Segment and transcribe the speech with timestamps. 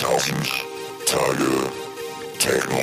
[0.00, 0.48] Tausend
[1.04, 1.70] Tage
[2.38, 2.78] Techno.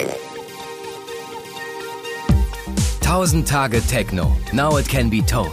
[3.02, 4.38] 1000 Tage Techno.
[4.54, 5.50] Now it can be told.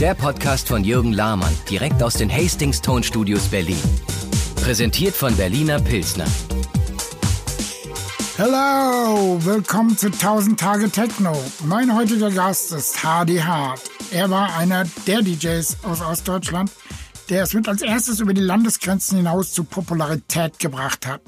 [0.00, 3.80] Der Podcast von Jürgen Lahmann, direkt aus den Hastings Tonstudios Berlin.
[4.56, 6.26] Präsentiert von Berliner Pilsner.
[8.36, 11.40] Hello, willkommen zu 1000 Tage Techno.
[11.64, 13.82] Mein heutiger Gast ist Hardy Hart.
[14.10, 16.72] Er war einer der DJs aus Ostdeutschland,
[17.28, 21.20] der es mit als erstes über die Landesgrenzen hinaus zu Popularität gebracht hat.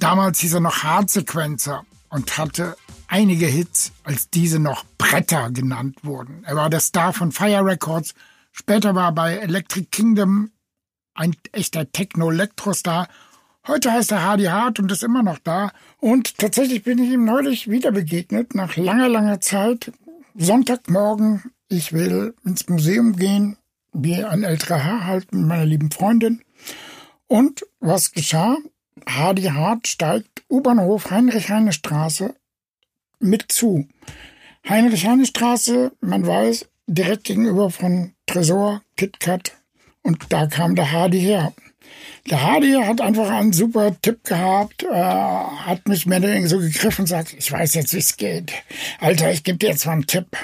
[0.00, 2.76] Damals hieß er noch Hardsequencer und hatte
[3.08, 6.44] einige Hits, als diese noch Bretter genannt wurden.
[6.44, 8.14] Er war der Star von Fire Records,
[8.52, 10.50] später war er bei Electric Kingdom
[11.14, 13.08] ein echter Techno-Elektrostar.
[13.66, 15.70] Heute heißt er Hardy Hart und ist immer noch da.
[15.98, 19.92] Und tatsächlich bin ich ihm neulich wieder begegnet, nach langer, langer Zeit.
[20.34, 23.58] Sonntagmorgen, ich will ins Museum gehen,
[23.92, 26.42] wie ein älterer Herr halt mit meiner lieben Freundin.
[27.26, 28.56] Und was geschah?
[29.06, 32.34] Hardy Hart steigt U-Bahnhof Heinrich-Heine-Straße
[33.20, 33.88] mit zu.
[34.68, 39.52] Heinrich-Heine-Straße, man weiß, direkt gegenüber von Tresor, KitKat.
[40.02, 41.52] Und da kam der Hardy her.
[42.30, 47.06] Der Hardy hat einfach einen super Tipp gehabt, äh, hat mich mehr so gegriffen und
[47.06, 48.52] sagt, ich weiß jetzt, wie es geht.
[49.00, 50.36] Alter, ich gebe dir jetzt mal einen Tipp.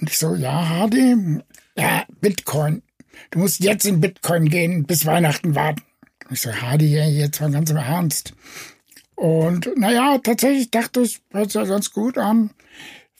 [0.00, 1.40] Und ich so, ja, Hardy,
[1.78, 2.82] ja, Bitcoin.
[3.30, 5.82] Du musst jetzt in Bitcoin gehen, bis Weihnachten warten.
[6.30, 8.34] Ich so, Hardy, jetzt mal ganz im Ernst.
[9.14, 12.50] Und naja, tatsächlich dachte ich, hört sich ja ganz gut an.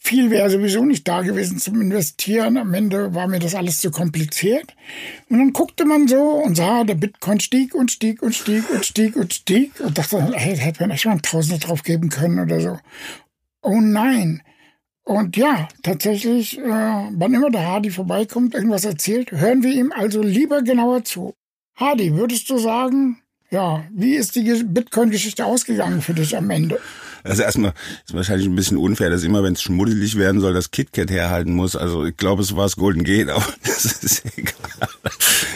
[0.00, 2.56] Viel wäre sowieso nicht da gewesen zum Investieren.
[2.56, 4.76] Am Ende war mir das alles zu kompliziert.
[5.28, 8.86] Und dann guckte man so und sah, der Bitcoin stieg und stieg und stieg und
[8.86, 9.72] stieg und stieg.
[9.80, 12.78] Und dachte, hey, hätte man echt mal ein Tausender drauf geben können oder so.
[13.60, 14.42] Oh nein.
[15.08, 20.20] Und ja, tatsächlich, äh, wann immer der Hardy vorbeikommt, irgendwas erzählt, hören wir ihm also
[20.20, 21.32] lieber genauer zu.
[21.76, 23.16] Hardy, würdest du sagen,
[23.50, 26.78] ja, wie ist die Bitcoin-Geschichte ausgegangen für dich am Ende?
[27.24, 27.72] Also erstmal
[28.06, 31.54] ist wahrscheinlich ein bisschen unfair, dass immer, wenn es schmuddelig werden soll, das KitKat herhalten
[31.54, 31.74] muss.
[31.74, 34.88] Also ich glaube, es war das Golden Gate, aber das ist egal.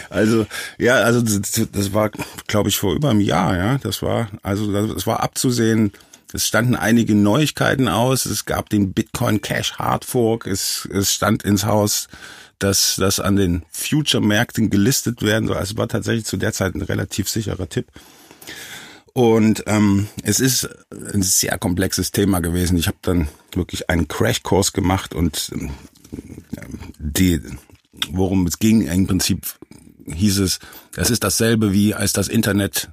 [0.09, 0.47] Also
[0.79, 2.09] ja, also das, das war,
[2.47, 3.55] glaube ich, vor über einem Jahr.
[3.55, 5.91] Ja, das war also das war abzusehen.
[6.33, 8.25] Es standen einige Neuigkeiten aus.
[8.25, 10.47] Es gab den Bitcoin Cash Hard Fork.
[10.47, 12.07] Es, es stand ins Haus
[12.63, 15.57] dass das an den Future-Märkten gelistet werden soll.
[15.57, 17.87] Also war tatsächlich zu der Zeit ein relativ sicherer Tipp.
[19.11, 20.69] Und ähm, es ist
[21.13, 22.77] ein sehr komplexes Thema gewesen.
[22.77, 25.71] Ich habe dann wirklich einen Crashkurs gemacht und ähm,
[26.97, 27.41] die,
[28.09, 29.45] worum es ging, im Prinzip
[30.07, 30.59] hieß es,
[30.93, 32.89] das ist dasselbe wie als das Internet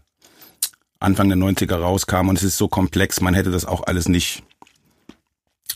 [1.01, 4.43] Anfang der 90er rauskam und es ist so komplex, man hätte das auch alles nicht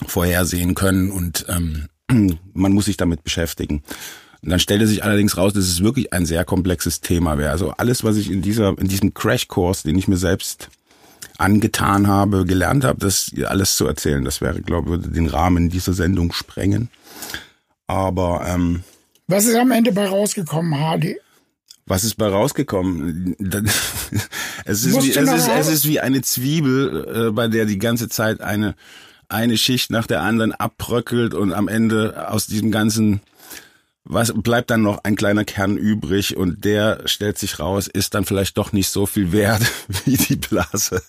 [0.06, 1.88] vorhersehen können und ähm,
[2.52, 3.82] man muss sich damit beschäftigen.
[4.42, 7.50] Und dann stellte sich allerdings raus, dass es wirklich ein sehr komplexes Thema wäre.
[7.50, 10.68] Also alles, was ich in dieser, in diesem Crashkurs, den ich mir selbst
[11.38, 15.94] angetan habe, gelernt habe, das alles zu erzählen, das wäre, glaube ich, den Rahmen dieser
[15.94, 16.90] Sendung sprengen.
[17.86, 18.84] Aber ähm,
[19.26, 21.16] was ist am Ende bei rausgekommen, Hardy?
[21.86, 23.36] Was ist bei rausgekommen?
[24.64, 28.08] es, ist wie, es, ist, es ist wie eine Zwiebel, äh, bei der die ganze
[28.08, 28.74] Zeit eine
[29.28, 33.20] eine Schicht nach der anderen abbröckelt und am Ende aus diesem ganzen
[34.06, 38.26] was bleibt dann noch ein kleiner Kern übrig und der stellt sich raus, ist dann
[38.26, 39.62] vielleicht doch nicht so viel wert,
[40.04, 41.02] wie die Blase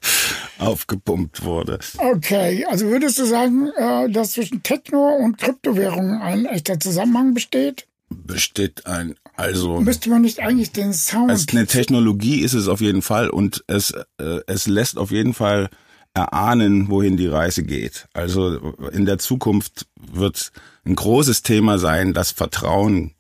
[0.59, 1.80] aufgepumpt wurde.
[1.97, 7.86] Okay, also würdest du sagen, äh, dass zwischen Techno und Kryptowährungen ein echter Zusammenhang besteht?
[8.09, 9.81] Besteht ein, also.
[9.81, 11.29] Müsste man nicht eigentlich den Sound.
[11.29, 15.34] Als eine Technologie ist es auf jeden Fall und es, äh, es lässt auf jeden
[15.34, 15.69] Fall
[16.13, 18.07] erahnen, wohin die Reise geht.
[18.13, 20.51] Also in der Zukunft wird
[20.85, 23.13] ein großes Thema sein, das Vertrauen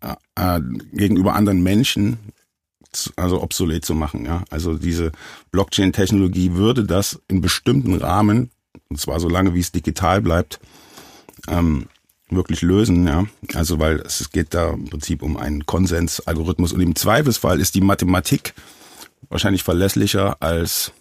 [0.00, 0.60] äh, äh
[0.92, 2.18] gegenüber anderen Menschen
[3.16, 4.24] also obsolet zu machen.
[4.24, 4.44] Ja?
[4.50, 5.12] Also diese
[5.50, 8.50] Blockchain-Technologie würde das in bestimmten Rahmen,
[8.88, 10.60] und zwar so lange wie es digital bleibt,
[11.48, 11.86] ähm,
[12.30, 13.06] wirklich lösen.
[13.06, 13.26] Ja?
[13.54, 17.80] Also weil es geht da im Prinzip um einen Konsensalgorithmus und im Zweifelsfall ist die
[17.80, 18.54] Mathematik
[19.28, 20.92] wahrscheinlich verlässlicher als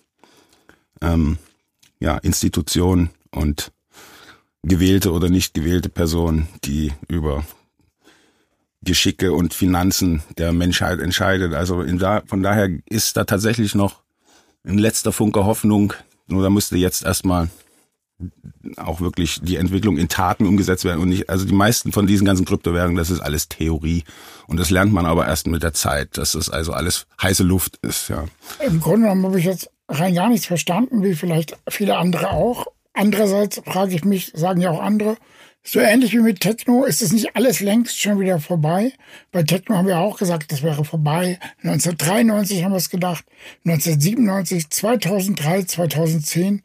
[1.01, 1.37] ähm,
[1.99, 3.71] ja, Institution und
[4.63, 7.45] gewählte oder nicht gewählte Person, die über
[8.81, 11.53] Geschicke und Finanzen der Menschheit entscheidet.
[11.53, 14.01] Also da, von daher ist da tatsächlich noch
[14.63, 15.93] ein letzter Funke Hoffnung.
[16.27, 17.49] Nur da müsste jetzt erstmal
[18.77, 22.25] auch wirklich die Entwicklung in Taten umgesetzt werden und nicht, also die meisten von diesen
[22.25, 24.03] ganzen Kryptowährungen, das ist alles Theorie
[24.47, 27.77] und das lernt man aber erst mit der Zeit, dass das also alles heiße Luft
[27.83, 28.25] ist, ja.
[28.65, 32.65] Im Grunde genommen habe ich jetzt rein gar nichts verstanden, wie vielleicht viele andere auch.
[32.93, 35.17] Andererseits frage ich mich, sagen ja auch andere,
[35.69, 38.93] So ähnlich wie mit Techno ist es nicht alles längst schon wieder vorbei.
[39.33, 41.39] Bei Techno haben wir auch gesagt, das wäre vorbei.
[41.61, 43.25] 1993 haben wir es gedacht,
[43.65, 46.61] 1997, 2003, 2010.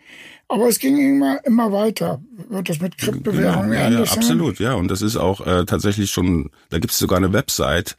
[0.53, 2.21] Aber es ging immer, immer weiter.
[2.51, 4.19] Wird das mit Kryptowährungen genau, ja, ja, sein?
[4.19, 4.75] absolut, ja.
[4.75, 7.97] Und das ist auch äh, tatsächlich schon, da gibt es sogar eine Website,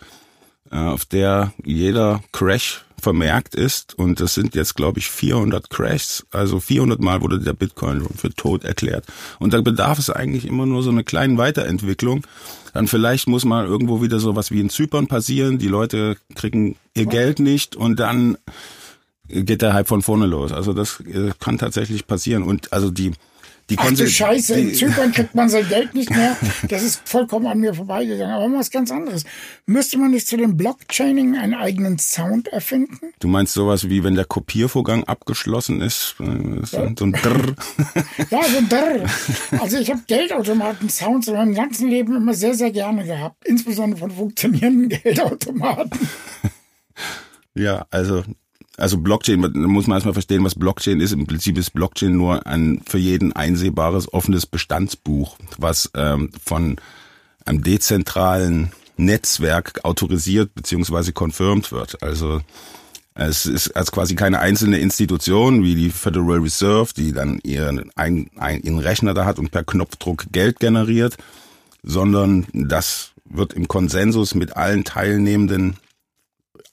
[0.71, 3.97] äh, auf der jeder Crash vermerkt ist.
[3.97, 6.27] Und das sind jetzt, glaube ich, 400 Crashs.
[6.29, 9.07] Also 400 Mal wurde der Bitcoin für tot erklärt.
[9.39, 12.21] Und da bedarf es eigentlich immer nur so eine kleine Weiterentwicklung.
[12.75, 15.57] Dann vielleicht muss mal irgendwo wieder sowas wie in Zypern passieren.
[15.57, 18.37] Die Leute kriegen ihr Geld nicht und dann
[19.33, 20.51] geht der Hype von vorne los.
[20.51, 22.43] Also das äh, kann tatsächlich passieren.
[22.43, 23.13] Und also die
[23.69, 26.35] die Ach du Scheiße, in Zypern kriegt man sein Geld nicht mehr.
[26.67, 28.35] Das ist vollkommen an mir vorbeigegangen.
[28.35, 29.23] Aber was ganz anderes.
[29.65, 33.13] Müsste man nicht zu dem Blockchaining einen eigenen Sound erfinden?
[33.19, 37.55] Du meinst sowas wie, wenn der Kopiervorgang abgeschlossen ist, äh, so, so ein Drrr.
[38.29, 39.05] Ja, so ein Drrr.
[39.61, 43.47] Also ich habe Geldautomaten-Sounds in meinem ganzen Leben immer sehr, sehr gerne gehabt.
[43.47, 45.99] Insbesondere von funktionierenden Geldautomaten.
[47.55, 48.23] Ja, also,
[48.77, 51.11] also Blockchain, da muss man erstmal verstehen, was Blockchain ist.
[51.11, 56.77] Im Prinzip ist Blockchain nur ein für jeden einsehbares, offenes Bestandsbuch, was ähm, von
[57.45, 61.11] einem dezentralen Netzwerk autorisiert bzw.
[61.11, 62.01] confirmed wird.
[62.01, 62.41] Also
[63.15, 68.29] es ist als quasi keine einzelne Institution wie die Federal Reserve, die dann ihren, ein,
[68.37, 71.17] ein, ihren Rechner da hat und per Knopfdruck Geld generiert,
[71.83, 75.77] sondern das wird im Konsensus mit allen Teilnehmenden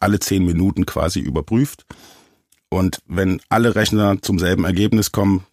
[0.01, 1.87] alle zehn Minuten quasi überprüft.
[2.69, 5.45] Und wenn alle Rechner zum selben Ergebnis kommen,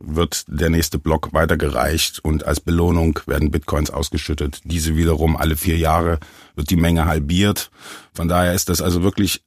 [0.00, 4.60] wird der nächste Block weitergereicht und als Belohnung werden Bitcoins ausgeschüttet.
[4.64, 6.18] Diese wiederum alle vier Jahre
[6.56, 7.70] wird die Menge halbiert.
[8.12, 9.42] Von daher ist das also wirklich,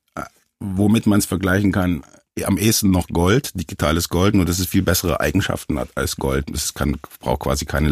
[0.60, 2.04] womit man es vergleichen kann,
[2.46, 6.50] am ehesten noch Gold, digitales Gold, nur dass es viel bessere Eigenschaften hat als Gold.
[6.52, 7.90] Es kann, braucht quasi keine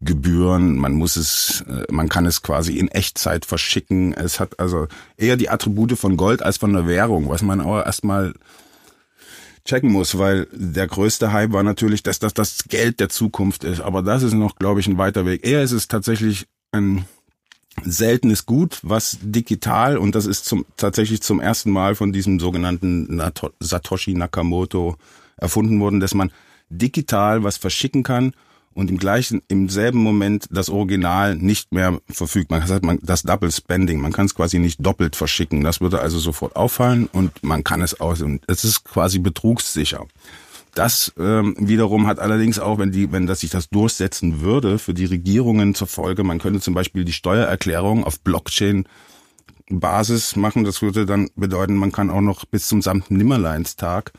[0.00, 4.12] Lagergebühren, man muss es, äh, man kann es quasi in Echtzeit verschicken.
[4.14, 4.86] Es hat also
[5.16, 8.34] eher die Attribute von Gold als von einer Währung, was man auch erstmal
[9.64, 13.80] checken muss, weil der größte Hype war natürlich, dass das das Geld der Zukunft ist.
[13.80, 15.46] Aber das ist noch, glaube ich, ein weiter Weg.
[15.46, 17.04] Eher ist es tatsächlich ein
[17.84, 23.22] seltenes Gut, was digital, und das ist zum, tatsächlich zum ersten Mal von diesem sogenannten
[23.60, 24.96] Satoshi Nakamoto
[25.36, 26.32] erfunden worden, dass man
[26.70, 28.32] digital was verschicken kann
[28.78, 32.52] und im gleichen, im selben Moment das Original nicht mehr verfügt.
[32.52, 35.64] Man sagt, man, das Double Spending, man kann es quasi nicht doppelt verschicken.
[35.64, 40.06] Das würde also sofort auffallen und man kann es aus, und es ist quasi betrugssicher.
[40.76, 44.94] Das ähm, wiederum hat allerdings auch, wenn die, wenn das sich das durchsetzen würde, für
[44.94, 48.84] die Regierungen zur Folge, man könnte zum Beispiel die Steuererklärung auf Blockchain
[49.68, 50.62] Basis machen.
[50.62, 54.12] Das würde dann bedeuten, man kann auch noch bis zum Sankt Nimmerleinstag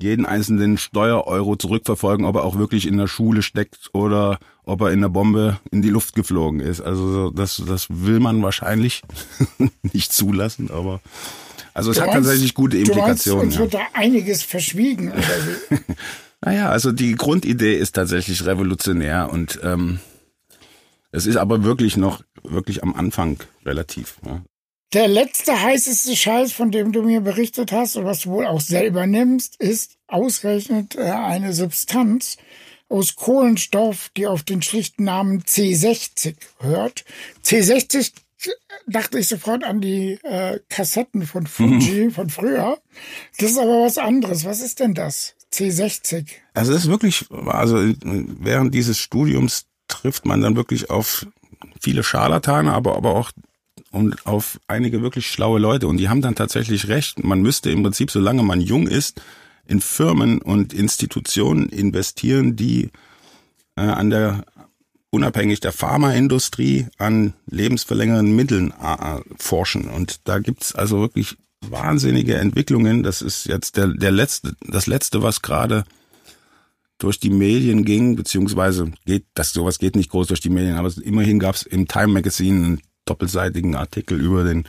[0.00, 4.92] jeden einzelnen Steuereuro zurückverfolgen, ob er auch wirklich in der Schule steckt oder ob er
[4.92, 6.80] in der Bombe in die Luft geflogen ist.
[6.80, 9.02] Also das, das will man wahrscheinlich
[9.82, 11.00] nicht zulassen, aber
[11.74, 13.44] also es Du hat meinst- tatsächlich gute Du meinst, Implikationen.
[13.46, 15.10] uns wird da einiges verschwiegen.
[15.12, 15.18] Oder
[15.70, 15.76] wie?
[16.40, 19.98] Naja, also die Grundidee ist tatsächlich revolutionär und ähm,
[21.10, 24.18] es ist aber wirklich noch wirklich am Anfang relativ.
[24.24, 24.42] Ja.
[24.94, 28.62] Der letzte heißeste Scheiß, von dem du mir berichtet hast und was du wohl auch
[28.62, 32.38] selber nimmst, ist ausgerechnet äh, eine Substanz
[32.88, 37.04] aus Kohlenstoff, die auf den schlichten Namen C60 hört.
[37.44, 38.12] C60
[38.86, 42.78] dachte ich sofort an die äh, Kassetten von Fuji von früher.
[43.38, 44.46] Das ist aber was anderes.
[44.46, 45.34] Was ist denn das?
[45.52, 46.28] C60.
[46.54, 51.26] Also es ist wirklich, also während dieses Studiums trifft man dann wirklich auf
[51.80, 53.32] viele Scharlatane, aber, aber auch
[53.98, 55.88] und auf einige wirklich schlaue Leute.
[55.88, 57.24] Und die haben dann tatsächlich recht.
[57.24, 59.20] Man müsste im Prinzip, solange man jung ist,
[59.66, 62.90] in Firmen und Institutionen investieren, die
[63.76, 64.44] äh, an der
[65.10, 69.88] unabhängig der Pharmaindustrie an lebensverlängernden Mitteln äh, forschen.
[69.88, 73.02] Und da gibt's also wirklich wahnsinnige Entwicklungen.
[73.02, 75.82] Das ist jetzt der, der letzte, das letzte, was gerade
[76.98, 80.92] durch die Medien ging, beziehungsweise geht, das sowas geht nicht groß durch die Medien, aber
[81.02, 84.64] immerhin gab's im Time Magazine einen doppelseitigen Artikel über den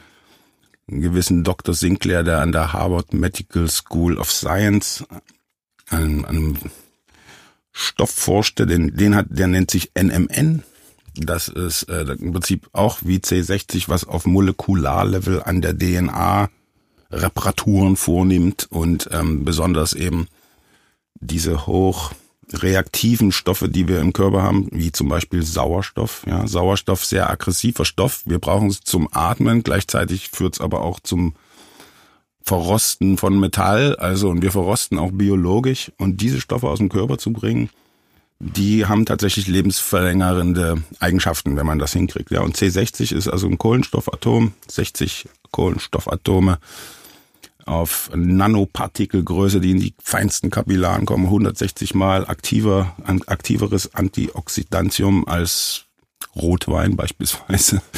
[0.87, 1.73] gewissen Dr.
[1.73, 5.03] Sinclair, der an der Harvard Medical School of Science
[5.89, 6.57] an einem
[7.71, 10.63] Stoff forschte, den, den hat, der nennt sich NMN.
[11.15, 16.49] Das ist äh, im Prinzip auch wie C60, was auf Molekularlevel an der DNA
[17.11, 20.27] Reparaturen vornimmt und ähm, besonders eben
[21.15, 21.65] diese
[22.53, 26.23] hochreaktiven Stoffe, die wir im Körper haben, wie zum Beispiel Sauerstoff.
[26.27, 28.21] Ja, Sauerstoff sehr aggressiver Stoff.
[28.25, 29.63] Wir brauchen es zum Atmen.
[29.63, 31.35] Gleichzeitig führt es aber auch zum
[32.41, 33.95] Verrosten von Metall.
[33.95, 35.91] Also und wir verrosten auch biologisch.
[35.97, 37.69] Und diese Stoffe aus dem Körper zu bringen,
[38.39, 42.31] die haben tatsächlich lebensverlängernde Eigenschaften, wenn man das hinkriegt.
[42.31, 46.57] Ja, und C60 ist also ein Kohlenstoffatom, 60 Kohlenstoffatome
[47.69, 52.95] auf Nanopartikelgröße, die in die feinsten Kapillaren kommen, 160 mal aktiver,
[53.27, 55.85] aktiveres Antioxidantium als
[56.35, 57.81] Rotwein beispielsweise.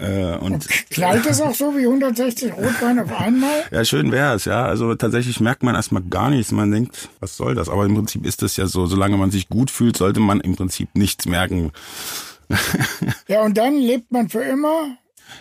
[0.00, 3.64] Äh, und Knallt es auch so wie 160 Rotwein auf einmal?
[3.70, 4.64] Ja, schön wäre es, ja.
[4.64, 6.52] Also tatsächlich merkt man erstmal gar nichts.
[6.52, 7.68] Man denkt, was soll das?
[7.68, 10.56] Aber im Prinzip ist das ja so, solange man sich gut fühlt, sollte man im
[10.56, 11.72] Prinzip nichts merken.
[13.28, 14.96] ja, und dann lebt man für immer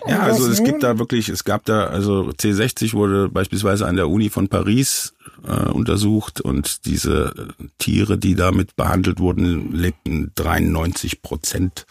[0.08, 4.10] ja, also es gibt da wirklich, es gab da, also C60 wurde beispielsweise an der
[4.10, 5.14] Uni von Paris
[5.48, 11.86] äh, untersucht und diese Tiere, die damit behandelt wurden, lebten 93 Prozent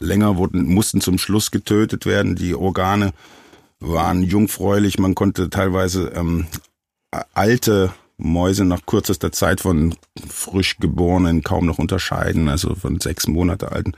[0.00, 2.36] länger wurden, mussten zum Schluss getötet werden.
[2.36, 3.12] Die Organe
[3.80, 4.98] waren jungfräulich.
[4.98, 6.46] Man konnte teilweise ähm,
[7.32, 9.94] alte Mäuse nach kürzester Zeit von
[10.28, 13.92] frisch geborenen kaum noch unterscheiden, also von sechs Monate alten.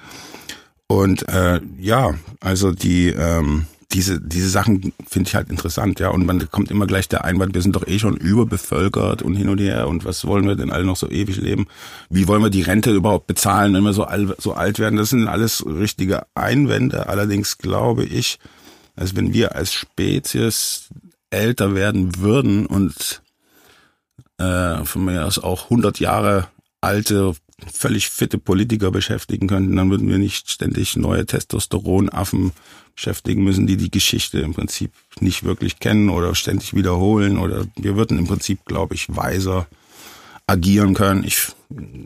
[0.88, 6.10] Und äh, ja, also die ähm, diese, diese Sachen finde ich halt interessant, ja.
[6.10, 9.48] Und man kommt immer gleich der Einwand, wir sind doch eh schon überbevölkert und hin
[9.48, 11.66] und her und was wollen wir denn alle noch so ewig leben?
[12.10, 14.96] Wie wollen wir die Rente überhaupt bezahlen, wenn wir so, all, so alt werden?
[14.96, 17.08] Das sind alles richtige Einwände.
[17.08, 18.38] Allerdings glaube ich,
[18.96, 20.88] dass wenn wir als Spezies
[21.30, 23.22] älter werden würden und
[24.38, 26.48] äh, von mir aus auch 100 Jahre
[26.80, 27.34] alte
[27.72, 32.52] völlig fitte Politiker beschäftigen könnten, dann würden wir nicht ständig neue Testosteronaffen
[32.94, 37.96] beschäftigen müssen, die die Geschichte im Prinzip nicht wirklich kennen oder ständig wiederholen oder wir
[37.96, 39.66] würden im Prinzip, glaube ich, weiser
[40.46, 41.24] agieren können.
[41.24, 41.48] Ich,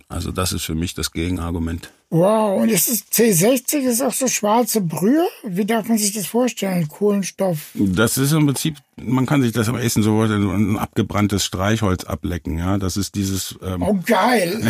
[0.08, 1.90] also das ist für mich das Gegenargument.
[2.12, 5.24] Wow, und ist es C60 ist auch so schwarze Brühe?
[5.44, 6.88] Wie darf man sich das vorstellen?
[6.88, 7.68] Kohlenstoff?
[7.74, 12.58] Das ist im Prinzip, man kann sich das am ehesten so ein abgebranntes Streichholz ablecken,
[12.58, 12.78] ja.
[12.78, 13.56] Das ist dieses.
[13.62, 14.60] Ähm, oh geil!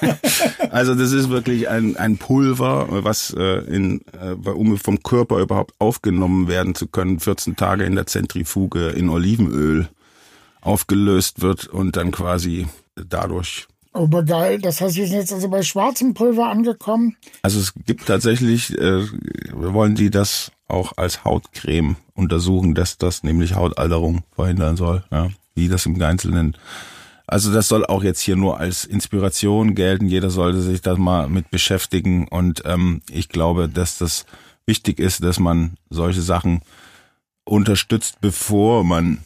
[0.70, 5.74] also das ist wirklich ein, ein Pulver, was äh, in, äh, um vom Körper überhaupt
[5.80, 9.88] aufgenommen werden zu können, 14 Tage in der Zentrifuge in Olivenöl
[10.60, 13.66] aufgelöst wird und dann quasi dadurch
[13.96, 17.16] aber geil, das heißt, wir sind jetzt also bei schwarzem Pulver angekommen.
[17.42, 19.06] Also es gibt tatsächlich, äh,
[19.52, 25.68] wollen die das auch als Hautcreme untersuchen, dass das nämlich Hautalterung verhindern soll, ja, wie
[25.68, 26.56] das im Einzelnen.
[27.26, 30.06] Also das soll auch jetzt hier nur als Inspiration gelten.
[30.06, 34.26] Jeder sollte sich da mal mit beschäftigen und ähm, ich glaube, dass das
[34.64, 36.60] wichtig ist, dass man solche Sachen
[37.44, 39.22] unterstützt, bevor man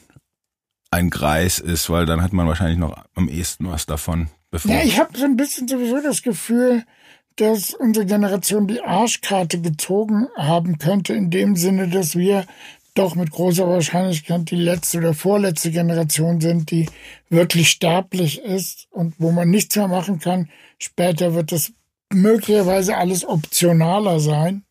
[0.91, 4.29] ein Greis ist, weil dann hat man wahrscheinlich noch am ehesten was davon.
[4.51, 6.85] Bevor ja, ich habe so ein bisschen sowieso das Gefühl,
[7.37, 12.45] dass unsere Generation die Arschkarte gezogen haben könnte, in dem Sinne, dass wir
[12.95, 16.87] doch mit großer Wahrscheinlichkeit die letzte oder vorletzte Generation sind, die
[17.29, 20.49] wirklich sterblich ist und wo man nichts mehr machen kann.
[20.79, 21.73] Später wird das
[22.13, 24.65] möglicherweise alles optionaler sein.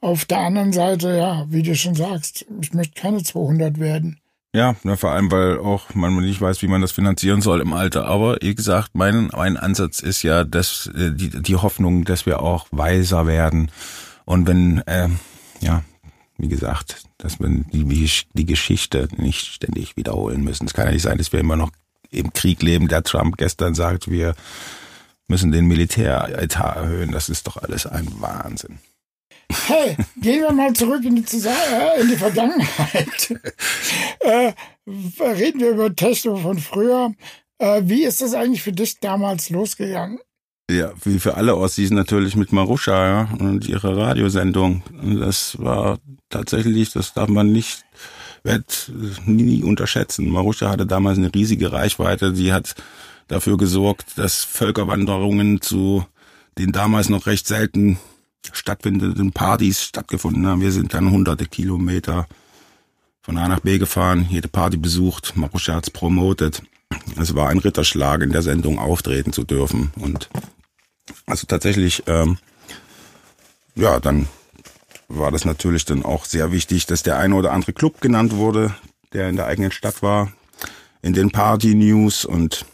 [0.00, 4.18] Auf der anderen Seite, ja, wie du schon sagst, ich möchte keine 200 werden.
[4.54, 7.72] Ja, na, vor allem, weil auch man nicht weiß, wie man das finanzieren soll im
[7.72, 8.04] Alter.
[8.04, 12.42] Aber wie gesagt, mein, mein Ansatz ist ja, dass äh, die, die Hoffnung, dass wir
[12.42, 13.70] auch weiser werden.
[14.26, 15.08] Und wenn, äh,
[15.60, 15.82] ja,
[16.36, 20.66] wie gesagt, dass wir die, die Geschichte nicht ständig wiederholen müssen.
[20.66, 21.70] Es kann ja nicht sein, dass wir immer noch
[22.10, 24.34] im Krieg leben, der Trump gestern sagt, wir
[25.28, 27.12] müssen den Militäretat erhöhen.
[27.12, 28.80] Das ist doch alles ein Wahnsinn.
[29.66, 33.30] Hey, gehen wir mal zurück in die, Zusammen äh, in die Vergangenheit.
[34.20, 34.52] äh,
[34.86, 37.12] reden wir über Techno von früher.
[37.58, 40.18] Äh, wie ist das eigentlich für dich damals losgegangen?
[40.70, 44.82] Ja, wie für alle Ossis natürlich mit Maruscha ja, und ihrer Radiosendung.
[45.02, 45.98] Und das war
[46.30, 47.84] tatsächlich, das darf man nicht,
[48.42, 48.90] wird
[49.26, 50.28] nie unterschätzen.
[50.28, 52.34] Maruscha hatte damals eine riesige Reichweite.
[52.34, 52.74] Sie hat
[53.28, 56.06] dafür gesorgt, dass Völkerwanderungen zu
[56.58, 57.98] den damals noch recht selten
[58.52, 60.60] stattfindenden Partys stattgefunden haben.
[60.60, 62.26] Wir sind dann hunderte Kilometer
[63.22, 66.62] von A nach B gefahren, jede Party besucht, Maruscha hat's promotet.
[67.16, 69.92] Es war ein Ritterschlag, in der Sendung auftreten zu dürfen.
[69.96, 70.28] Und
[71.26, 72.38] also tatsächlich, ähm,
[73.74, 74.28] ja, dann
[75.08, 78.74] war das natürlich dann auch sehr wichtig, dass der eine oder andere Club genannt wurde,
[79.12, 80.32] der in der eigenen Stadt war,
[81.00, 82.66] in den Party-News und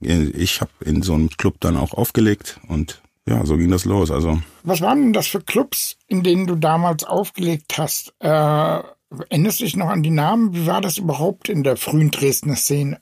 [0.00, 4.10] ich habe in so einem Club dann auch aufgelegt und ja, so ging das los.
[4.10, 4.40] Also.
[4.62, 8.14] Was waren denn das für Clubs, in denen du damals aufgelegt hast?
[8.20, 10.54] Äh, erinnerst du dich noch an die Namen?
[10.54, 13.00] Wie war das überhaupt in der frühen Dresdner Szene?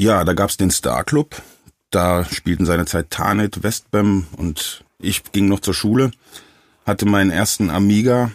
[0.00, 1.42] Ja, da gab's den Star Club.
[1.90, 6.10] Da spielten seinerzeit Tarnet, Westbam und ich ging noch zur Schule,
[6.84, 8.32] hatte meinen ersten Amiga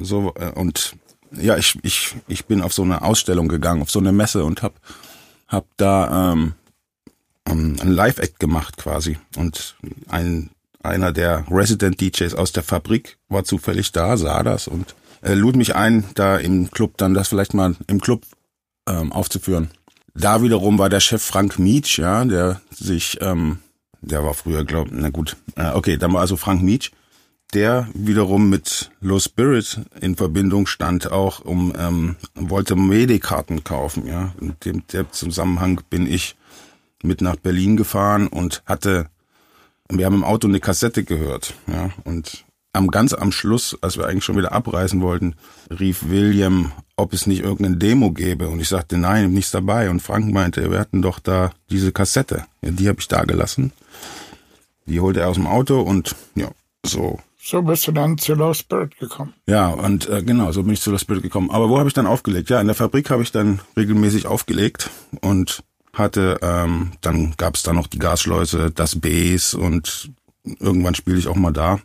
[0.00, 0.96] so äh, und
[1.32, 4.62] ja, ich, ich, ich bin auf so eine Ausstellung gegangen, auf so eine Messe und
[4.62, 4.74] hab,
[5.46, 6.54] hab da ähm,
[7.48, 9.18] ähm, Live-Act gemacht quasi.
[9.36, 9.76] Und
[10.08, 10.50] ein,
[10.82, 15.56] einer der Resident DJs aus der Fabrik war zufällig da, sah das und äh, lud
[15.56, 18.24] mich ein, da im Club dann das vielleicht mal im Club
[18.88, 19.70] ähm, aufzuführen.
[20.14, 23.58] Da wiederum war der Chef Frank Mietsch, ja, der sich, ähm,
[24.00, 26.90] der war früher, glaub, na gut, äh, okay, dann war also Frank Mietsch,
[27.54, 34.34] der wiederum mit Low Spirit in Verbindung stand, auch um ähm, wollte Medikarten kaufen, ja.
[34.40, 36.36] In dem der Zusammenhang bin ich
[37.02, 39.08] mit nach Berlin gefahren und hatte,
[39.90, 44.06] wir haben im Auto eine Kassette gehört, ja, und am ganz am Schluss, als wir
[44.06, 45.34] eigentlich schon wieder abreisen wollten,
[45.70, 48.48] rief William, ob es nicht irgendeine Demo gäbe.
[48.48, 49.90] Und ich sagte, nein, nichts dabei.
[49.90, 52.44] Und Frank meinte, wir hatten doch da diese Kassette.
[52.62, 53.72] Ja, die habe ich da gelassen.
[54.86, 56.50] Die holte er aus dem Auto und ja,
[56.84, 57.18] so.
[57.40, 59.32] So bist du dann zu Low Spirit gekommen.
[59.46, 61.50] Ja, und äh, genau, so bin ich zu Low Spirit gekommen.
[61.50, 62.50] Aber wo habe ich dann aufgelegt?
[62.50, 64.90] Ja, in der Fabrik habe ich dann regelmäßig aufgelegt
[65.20, 65.62] und
[65.98, 70.10] hatte, ähm, dann gab es da noch die Gasschleuse, das Bass und
[70.60, 71.80] irgendwann spiele ich auch mal da.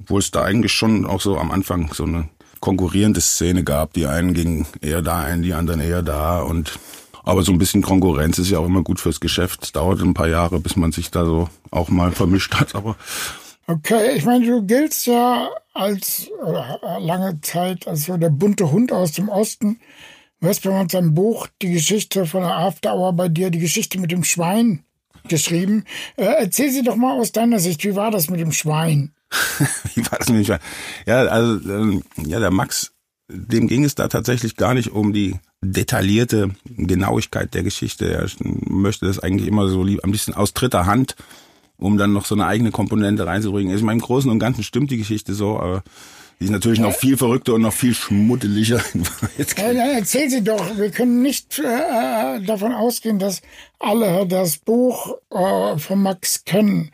[0.00, 2.28] Obwohl es da eigentlich schon auch so am Anfang so eine
[2.60, 3.92] konkurrierende Szene gab.
[3.92, 6.78] Die einen gingen eher da ein, die anderen eher da und
[7.24, 9.62] aber so ein bisschen Konkurrenz ist ja auch immer gut fürs Geschäft.
[9.62, 12.96] Es dauert ein paar Jahre, bis man sich da so auch mal vermischt hat, aber
[13.68, 16.28] Okay, ich meine, du giltst ja als
[16.98, 19.78] lange Zeit als so der bunte Hund aus dem Osten.
[20.42, 23.60] Du hast bei uns ein Buch, die Geschichte von der After Hour bei dir, die
[23.60, 24.82] Geschichte mit dem Schwein
[25.28, 25.84] geschrieben.
[26.16, 29.12] Äh, erzähl sie doch mal aus deiner Sicht, wie war das mit dem Schwein?
[29.94, 30.58] wie war das mit dem Schwein?
[31.06, 32.90] Ja, also ähm, ja, der Max,
[33.28, 38.12] dem ging es da tatsächlich gar nicht um die detaillierte Genauigkeit der Geschichte.
[38.12, 41.14] Er möchte das eigentlich immer so lieb, ein bisschen aus dritter Hand
[41.78, 43.72] um dann noch so eine eigene Komponente reinzubringen.
[43.72, 45.82] Also ich meine, im Großen und Ganzen stimmt die Geschichte so, aber
[46.42, 48.82] die ist natürlich noch viel verrückter und noch viel schmuddeliger.
[49.56, 50.76] Ja, ja, erzähl sie doch.
[50.76, 53.42] Wir können nicht äh, davon ausgehen, dass
[53.78, 56.90] alle das Buch äh, von Max kennen.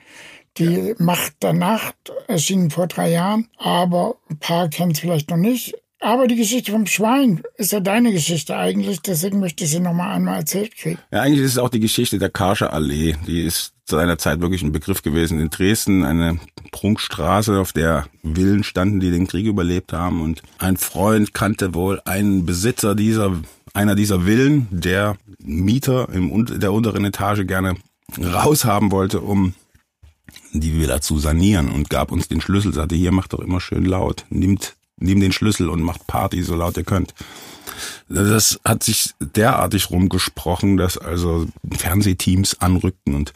[0.59, 5.39] Die Macht der Nacht erschien vor drei Jahren, aber ein paar kennen es vielleicht noch
[5.39, 5.75] nicht.
[6.01, 10.15] Aber die Geschichte vom Schwein ist ja deine Geschichte eigentlich, deswegen möchte ich sie nochmal
[10.15, 10.99] einmal erzählt kriegen.
[11.11, 13.17] Ja, eigentlich ist es auch die Geschichte der Karscher Allee.
[13.27, 16.39] Die ist zu einer Zeit wirklich ein Begriff gewesen in Dresden, eine
[16.71, 20.23] Prunkstraße, auf der Villen standen, die den Krieg überlebt haben.
[20.23, 23.33] Und ein Freund kannte wohl einen Besitzer dieser,
[23.75, 27.75] einer dieser Villen, der Mieter im, der unteren Etage gerne
[28.17, 29.55] raushaben wollte, um
[30.53, 33.85] die Villa zu sanieren und gab uns den Schlüssel, sagte, hier macht doch immer schön
[33.85, 37.15] laut, nimmt nehmt den Schlüssel und macht Party so laut ihr könnt.
[38.09, 43.33] Das hat sich derartig rumgesprochen, dass also Fernsehteams anrückten und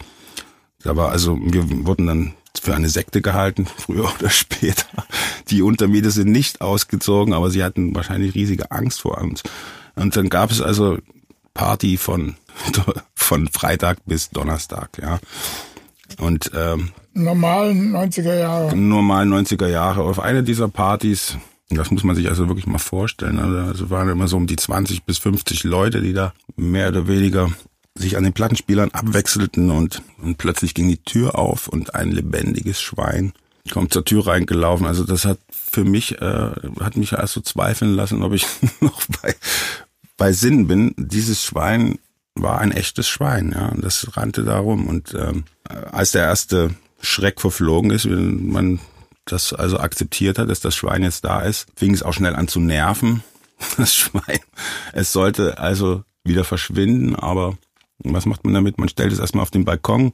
[0.82, 4.86] da war also, wir wurden dann für eine Sekte gehalten, früher oder später.
[5.48, 9.42] Die Untermiete sind nicht ausgezogen, aber sie hatten wahrscheinlich riesige Angst vor uns.
[9.94, 10.98] Und dann gab es also
[11.54, 12.36] Party von,
[13.14, 15.18] von Freitag bis Donnerstag, ja.
[16.18, 18.76] Und ähm, normalen 90er Jahre.
[18.76, 20.02] Normalen 90er Jahre.
[20.02, 21.38] Auf einer dieser Partys
[21.74, 23.38] das muss man sich also wirklich mal vorstellen.
[23.38, 27.50] Also waren immer so um die 20 bis 50 Leute, die da mehr oder weniger
[27.94, 32.80] sich an den Plattenspielern abwechselten und, und plötzlich ging die Tür auf und ein lebendiges
[32.80, 33.32] Schwein
[33.70, 34.86] kommt zur Tür reingelaufen.
[34.86, 38.46] Also das hat für mich, äh, hat mich erst so zweifeln lassen, ob ich
[38.80, 39.34] noch bei,
[40.16, 40.94] bei Sinn bin.
[40.96, 41.98] Dieses Schwein
[42.34, 43.68] war ein echtes Schwein, ja.
[43.68, 44.86] Und das rannte da rum.
[44.86, 48.80] Und ähm, als der erste Schreck verflogen ist, man
[49.24, 52.48] das also akzeptiert hat, dass das Schwein jetzt da ist, fing es auch schnell an
[52.48, 53.22] zu nerven.
[53.76, 54.40] Das Schwein.
[54.92, 57.56] Es sollte also wieder verschwinden, aber
[57.98, 58.76] was macht man damit?
[58.76, 60.12] Man stellt es erstmal auf den Balkon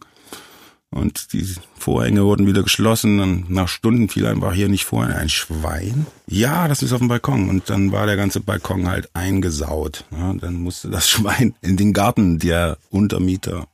[0.90, 1.46] und die
[1.78, 6.06] Vorhänge wurden wieder geschlossen und nach Stunden fiel einfach hier nicht vor ein Schwein.
[6.26, 10.04] Ja, das ist auf dem Balkon und dann war der ganze Balkon halt eingesaut.
[10.10, 13.66] Ja, dann musste das Schwein in den Garten der Untermieter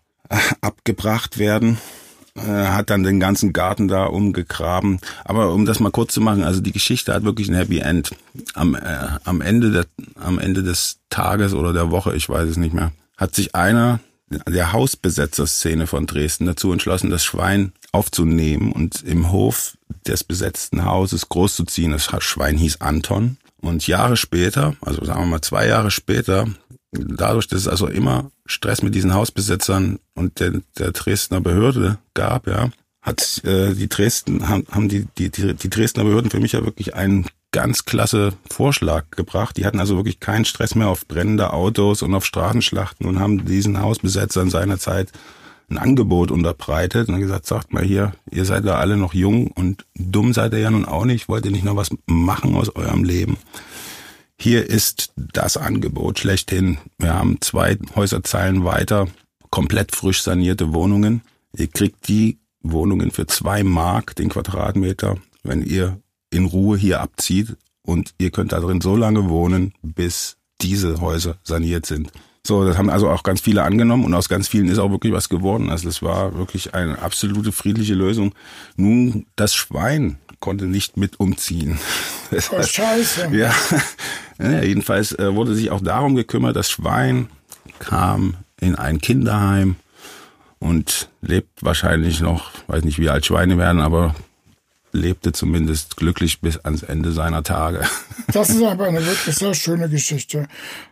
[0.60, 1.78] abgebracht werden
[2.36, 4.98] äh, hat dann den ganzen Garten da umgegraben.
[5.24, 8.10] Aber um das mal kurz zu machen, also die Geschichte hat wirklich ein Happy End.
[8.54, 8.80] Am, äh,
[9.24, 9.86] am, Ende, der,
[10.20, 14.00] am Ende des Tages oder der Woche, ich weiß es nicht mehr, hat sich einer
[14.48, 21.28] der Hausbesetzerszene von Dresden dazu entschlossen, das Schwein aufzunehmen und im Hof des besetzten Hauses
[21.28, 21.92] großzuziehen.
[21.92, 23.36] Das Schwein hieß Anton.
[23.60, 26.46] Und Jahre später, also sagen wir mal zwei Jahre später,
[26.94, 32.46] dadurch, dass es also immer Stress mit diesen Hausbesitzern und der, der Dresdner Behörde gab,
[32.46, 32.70] ja,
[33.02, 36.94] hat äh, die Dresden haben, haben die, die die Dresdner Behörden für mich ja wirklich
[36.94, 39.56] einen ganz klasse Vorschlag gebracht.
[39.56, 43.44] Die hatten also wirklich keinen Stress mehr auf brennende Autos und auf Straßenschlachten und haben
[43.44, 45.12] diesen Hausbesetzern seinerzeit
[45.70, 49.86] ein Angebot unterbreitet und gesagt, sagt mal hier, ihr seid da alle noch jung und
[49.96, 53.04] dumm seid ihr ja nun auch nicht, wollt ihr nicht noch was machen aus eurem
[53.04, 53.36] Leben?
[54.38, 56.78] Hier ist das Angebot schlechthin.
[56.98, 59.08] Wir haben zwei Häuserzeilen weiter,
[59.50, 61.22] komplett frisch sanierte Wohnungen.
[61.56, 67.56] Ihr kriegt die Wohnungen für zwei Mark den Quadratmeter, wenn ihr in Ruhe hier abzieht
[67.82, 72.10] und ihr könnt da drin so lange wohnen, bis diese Häuser saniert sind.
[72.46, 75.12] So, das haben also auch ganz viele angenommen und aus ganz vielen ist auch wirklich
[75.12, 75.70] was geworden.
[75.70, 78.34] Also es war wirklich eine absolute friedliche Lösung.
[78.76, 81.78] Nun, das Schwein konnte nicht mit umziehen.
[82.30, 83.28] Das Oh, scheiße.
[83.32, 83.54] ja,
[84.38, 86.56] ja jedenfalls äh, wurde sich auch darum gekümmert.
[86.56, 87.28] Das Schwein
[87.78, 89.76] kam in ein Kinderheim
[90.58, 94.14] und lebt wahrscheinlich noch, weiß nicht, wie alt Schweine werden, aber
[94.92, 97.80] lebte zumindest glücklich bis ans Ende seiner Tage.
[98.32, 100.48] Das ist aber eine wirklich sehr schöne Geschichte.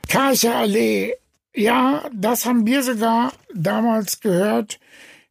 [0.09, 1.15] Karcher Allee,
[1.55, 4.79] ja, das haben wir sogar damals gehört.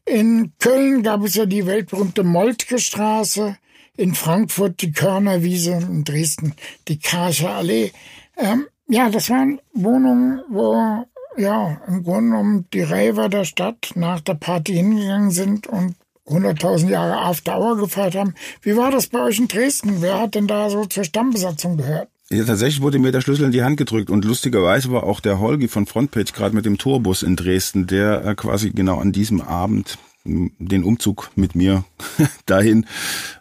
[0.05, 3.55] In Köln gab es ja die weltberühmte Moltke Straße,
[3.97, 6.53] in Frankfurt die Körnerwiese, in Dresden
[6.87, 7.91] die Karcher Allee.
[8.37, 11.05] Ähm, ja, das waren Wohnungen, wo
[11.37, 15.95] ja im Grunde genommen die Raver der Stadt nach der Party hingegangen sind und
[16.27, 18.35] 100.000 Jahre After Hour gefeiert haben.
[18.61, 20.01] Wie war das bei euch in Dresden?
[20.01, 22.09] Wer hat denn da so zur Stammbesatzung gehört?
[22.29, 25.39] Ja, tatsächlich wurde mir der Schlüssel in die Hand gedrückt und lustigerweise war auch der
[25.39, 29.41] Holgi von Frontpage gerade mit dem Tourbus in Dresden, der äh, quasi genau an diesem
[29.41, 31.83] Abend den Umzug mit mir
[32.45, 32.85] dahin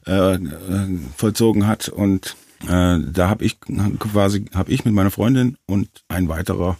[0.06, 0.38] äh,
[1.16, 6.28] vollzogen hat und äh, da habe ich quasi habe ich mit meiner Freundin und ein
[6.28, 6.78] weiterer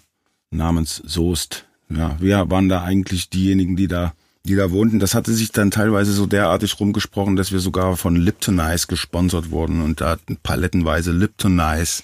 [0.50, 1.66] namens Soest.
[1.88, 4.12] Ja, wir waren da eigentlich diejenigen, die da
[4.46, 4.98] die da wohnten.
[4.98, 9.50] Das hatte sich dann teilweise so derartig rumgesprochen, dass wir sogar von Lipton Ice gesponsert
[9.50, 12.02] wurden und da palettenweise Lipton Ice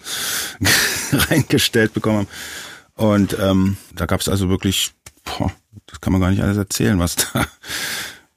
[1.12, 2.28] reingestellt bekommen haben.
[2.94, 4.92] Und ähm, da gab es also wirklich,
[5.24, 5.52] boah,
[5.86, 7.46] das kann man gar nicht alles erzählen, was da,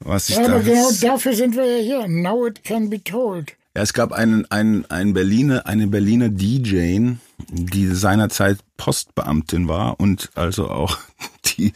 [0.00, 0.54] was sich Ja, da.
[0.54, 2.08] aber genau dafür sind wir ja hier.
[2.08, 3.52] Now it can be told.
[3.76, 7.10] Ja, es gab einen, einen, einen Berliner, eine Berliner DJ,
[7.50, 10.98] die seinerzeit Postbeamtin war und also auch
[11.56, 11.72] die,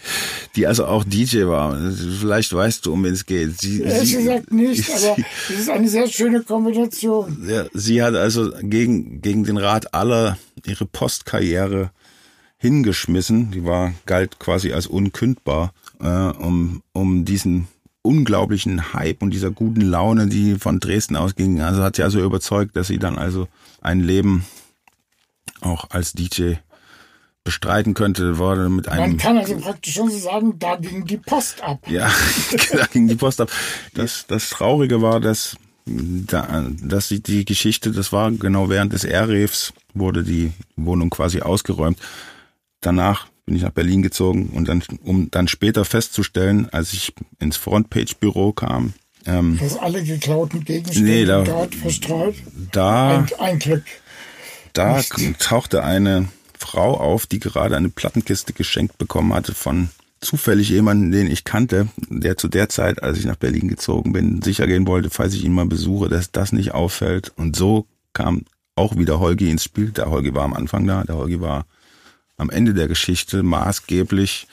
[0.56, 1.78] die also auch DJ war.
[2.20, 3.60] Vielleicht weißt du, um wen es geht.
[3.60, 5.16] Sie, Ehrlich sie, gesagt nicht, sie, aber
[5.50, 7.46] es ist eine sehr schöne Kombination.
[7.48, 11.90] ja, sie hat also gegen, gegen den Rat aller ihre Postkarriere
[12.64, 13.50] hingeschmissen.
[13.50, 17.68] Die war, galt quasi als unkündbar, äh, um, um diesen
[18.00, 21.60] unglaublichen Hype und dieser guten Laune, die von Dresden ausging.
[21.60, 23.48] Also hat sie also überzeugt, dass sie dann also
[23.82, 24.46] ein Leben
[25.60, 26.54] auch als DJ
[27.44, 31.18] bestreiten könnte, wurde mit einem Man kann also praktisch schon so sagen, da ging die
[31.18, 31.86] Post ab.
[31.86, 32.10] ja,
[32.72, 33.50] da ging die Post ab.
[33.92, 39.04] Das, das Traurige war, dass, da, dass die, die Geschichte, das war genau während des
[39.04, 41.98] Airreefs, wurde die Wohnung quasi ausgeräumt.
[42.84, 47.56] Danach bin ich nach Berlin gezogen und dann, um dann später festzustellen, als ich ins
[47.56, 48.94] Frontpage-Büro kam,
[49.26, 52.34] ähm, Dass alle geklauten Gegenstände Nee, da- dort verstreut.
[52.72, 53.84] da Ein, ein Glück.
[54.74, 55.00] Da
[55.38, 59.88] tauchte eine Frau auf, die gerade eine Plattenkiste geschenkt bekommen hatte von
[60.20, 64.40] zufällig jemanden, den ich kannte, der zu der Zeit, als ich nach Berlin gezogen bin,
[64.42, 67.32] sicher gehen wollte, falls ich ihn mal besuche, dass das nicht auffällt.
[67.36, 68.44] Und so kam
[68.74, 69.90] auch wieder Holgi ins Spiel.
[69.90, 71.66] Der Holgi war am Anfang da, der Holgi war
[72.36, 74.46] am Ende der Geschichte maßgeblich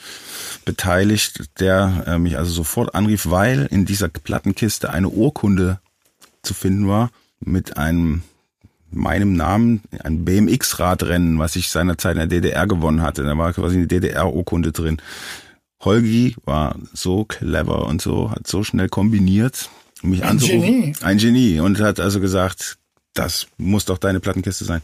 [0.65, 5.79] beteiligt, der äh, mich also sofort anrief, weil in dieser Plattenkiste eine Urkunde
[6.43, 8.23] zu finden war mit einem
[8.93, 13.23] meinem Namen ein BMX-Radrennen, was ich seinerzeit in der DDR gewonnen hatte.
[13.23, 14.97] Da war quasi eine DDR-Urkunde drin.
[15.79, 19.69] Holgi war so clever und so, hat so schnell kombiniert,
[20.01, 20.61] mich Ein anzurufen.
[20.61, 20.93] Genie.
[21.01, 21.59] Ein Genie.
[21.59, 22.77] Und hat also gesagt,
[23.13, 24.81] das muss doch deine Plattenkiste sein.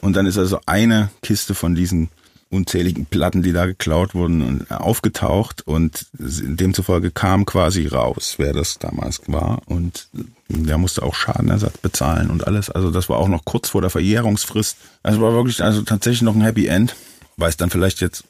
[0.00, 2.10] Und dann ist also eine Kiste von diesen
[2.50, 9.20] unzähligen Platten, die da geklaut wurden, aufgetaucht und demzufolge kam quasi raus, wer das damals
[9.26, 10.08] war und
[10.48, 12.70] der musste auch Schadenersatz bezahlen und alles.
[12.70, 14.76] Also das war auch noch kurz vor der Verjährungsfrist.
[15.02, 16.94] Also war wirklich also tatsächlich noch ein Happy End,
[17.36, 18.24] weil es dann vielleicht jetzt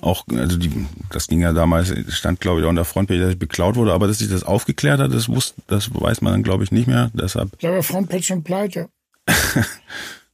[0.00, 0.70] auch, also die,
[1.10, 3.92] das ging ja damals, stand glaube ich auch in der Frontpage, dass ich beklaut wurde,
[3.92, 6.86] aber dass sich das aufgeklärt hat, das wusste, das weiß man dann glaube ich nicht
[6.86, 7.10] mehr.
[7.12, 8.88] Deshalb Da war Frontpage schon pleite.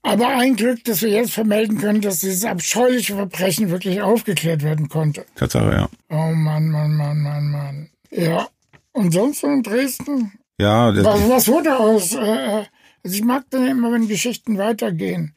[0.03, 4.89] Aber ein Glück, dass wir jetzt vermelden können, dass dieses abscheuliche Verbrechen wirklich aufgeklärt werden
[4.89, 5.25] konnte.
[5.37, 5.89] Tatsache, ja.
[6.11, 7.89] Oh Mann, Mann, Mann, Mann, Mann.
[8.11, 8.49] Ja.
[8.93, 10.33] Und sonst so in Dresden?
[10.59, 12.15] Ja, das, Was, was wurde aus?
[12.15, 12.65] Äh,
[13.05, 15.35] also ich mag dann immer, wenn Geschichten weitergehen.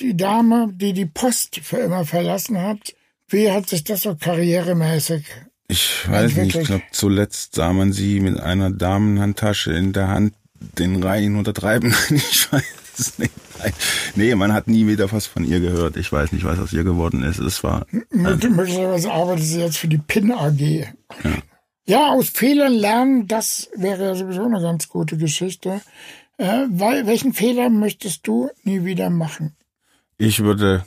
[0.00, 2.94] Die Dame, die die Post für immer verlassen hat,
[3.28, 5.24] wie hat sich das so karrieremäßig?
[5.68, 6.66] Ich weiß nicht, ich Entwickelt.
[6.66, 10.34] glaube, zuletzt sah man sie mit einer Damenhandtasche in der Hand
[10.78, 11.94] den Rhein untertreiben.
[12.10, 12.62] Ich weiß
[12.98, 13.32] es nicht.
[14.14, 15.96] Nee, man hat nie wieder was von ihr gehört.
[15.96, 17.38] Ich weiß nicht, was aus ihr geworden ist.
[17.38, 20.86] Es war, Mög- Möglicherweise arbeitet sie jetzt für die PIN AG.
[21.86, 22.08] Ja.
[22.12, 25.80] aus Fehlern lernen, das wäre ja sowieso eine ganz gute Geschichte.
[26.36, 29.54] Äh, weil, welchen Fehler möchtest du nie wieder machen?
[30.18, 30.84] ich würde,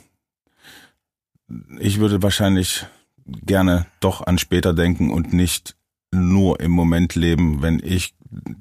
[1.78, 2.86] ich würde wahrscheinlich
[3.26, 5.76] gerne doch an später denken und nicht
[6.10, 8.14] nur im Moment leben, wenn ich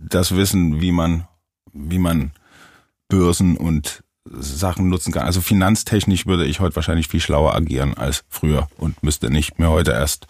[0.09, 1.27] das Wissen, wie man,
[1.73, 2.31] wie man
[3.07, 5.25] Börsen und Sachen nutzen kann.
[5.25, 9.69] Also finanztechnisch würde ich heute wahrscheinlich viel schlauer agieren als früher und müsste nicht mehr
[9.69, 10.27] heute erst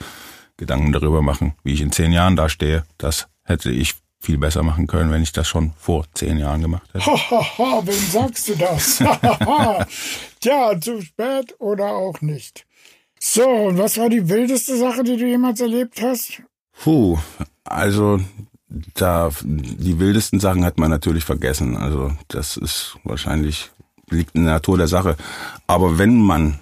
[0.57, 2.83] Gedanken darüber machen, wie ich in zehn Jahren da stehe.
[2.97, 6.87] Das hätte ich viel besser machen können, wenn ich das schon vor zehn Jahren gemacht
[6.93, 7.05] hätte.
[7.05, 8.97] Hahaha, wem sagst du das?
[10.39, 12.65] Tja, zu spät oder auch nicht.
[13.19, 16.41] So, und was war die wildeste Sache, die du jemals erlebt hast?
[16.83, 17.17] Puh,
[17.63, 18.19] also
[18.69, 21.77] da die wildesten Sachen hat man natürlich vergessen.
[21.77, 23.71] Also das ist wahrscheinlich
[24.09, 25.15] liegt in der Natur der Sache.
[25.67, 26.59] Aber wenn man,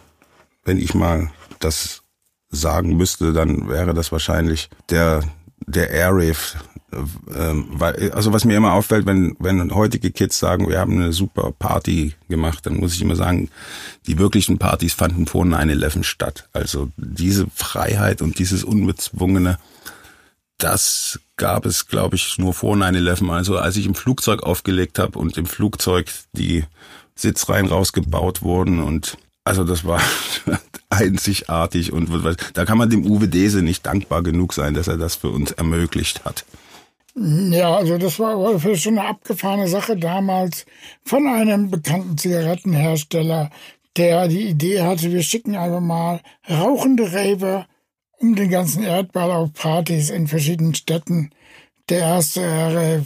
[0.64, 2.04] wenn ich mal das
[2.50, 5.24] sagen müsste, dann wäre das wahrscheinlich der
[5.68, 6.58] der Airwave.
[7.36, 11.12] Ähm, weil, also was mir immer auffällt, wenn wenn heutige Kids sagen, wir haben eine
[11.12, 13.50] super Party gemacht, dann muss ich immer sagen,
[14.08, 16.48] die wirklichen Partys fanden vor 9/11 statt.
[16.54, 19.58] Also diese Freiheit und dieses unbezwungene,
[20.58, 23.30] das gab es, glaube ich, nur vor 9/11.
[23.30, 26.64] Also als ich im Flugzeug aufgelegt habe und im Flugzeug die
[27.16, 30.02] Sitzreihen rausgebaut wurden und also das war
[30.90, 32.10] einzigartig und
[32.54, 35.52] da kann man dem Uwe Dese nicht dankbar genug sein, dass er das für uns
[35.52, 36.46] ermöglicht hat.
[37.16, 40.66] Ja, also das war schon eine abgefahrene Sache damals
[41.06, 43.52] von einem bekannten Zigarettenhersteller,
[43.96, 46.20] der die Idee hatte, wir schicken einfach mal
[46.50, 47.68] rauchende Raver
[48.20, 51.32] um den ganzen Erdball auf Partys in verschiedenen Städten.
[51.90, 53.06] Der erste Rave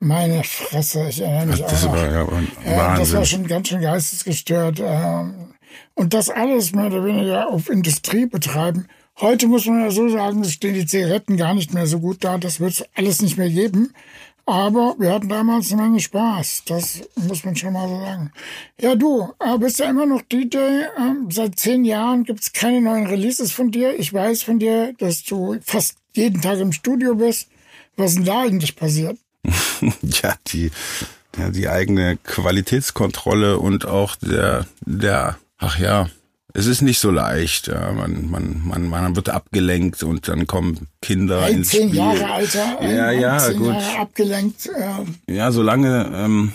[0.00, 1.92] meine Fresse, ich erinnere mich das auch.
[1.92, 4.80] War ja äh, das war schon ganz schön geistesgestört.
[4.80, 5.54] Ähm,
[5.94, 8.86] und das alles mehr oder weniger auf Industrie betreiben.
[9.20, 12.38] Heute muss man ja so sagen, stehen die Zigaretten gar nicht mehr so gut da.
[12.38, 13.92] Das wird es alles nicht mehr geben.
[14.48, 16.62] Aber wir hatten damals eine Menge Spaß.
[16.64, 18.32] Das muss man schon mal so sagen.
[18.80, 20.56] Ja, du äh, bist ja immer noch DJ.
[20.98, 23.98] Ähm, seit zehn Jahren gibt es keine neuen Releases von dir.
[23.98, 27.48] Ich weiß von dir, dass du fast jeden Tag im Studio bist.
[27.98, 29.18] Was ist denn da eigentlich passiert?
[30.00, 30.70] ja, die,
[31.36, 36.08] ja, die eigene Qualitätskontrolle und auch der, der, ach ja,
[36.58, 37.68] es ist nicht so leicht.
[37.68, 37.92] Ja.
[37.92, 41.98] Man, man, man, man wird abgelenkt und dann kommen Kinder Ein ins zehn Spiel.
[41.98, 43.74] Jahre Alter, Ja, ja, zehn gut.
[43.74, 44.66] Jahre abgelenkt.
[44.66, 46.52] Äh, Ja, solange ähm,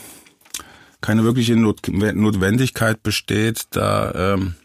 [1.02, 4.56] keine wirkliche Not Notwendigkeit besteht, da ähm,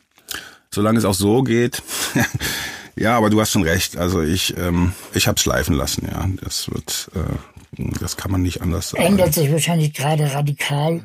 [0.74, 1.83] solange es auch so geht.
[2.96, 3.96] ja, aber du hast schon recht.
[3.96, 6.09] Also ich ähm, ich habe schleifen lassen.
[6.11, 9.05] Ja, das wird äh, das kann man nicht anders sagen.
[9.05, 11.01] ändert sich wahrscheinlich gerade radikal.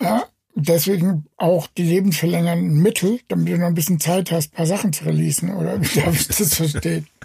[0.00, 0.24] Ja,
[0.54, 4.92] deswegen auch die lebensverlängernden Mittel, damit du noch ein bisschen Zeit hast, ein paar Sachen
[4.92, 7.06] zu releasen, oder wie darf ich das verstehen?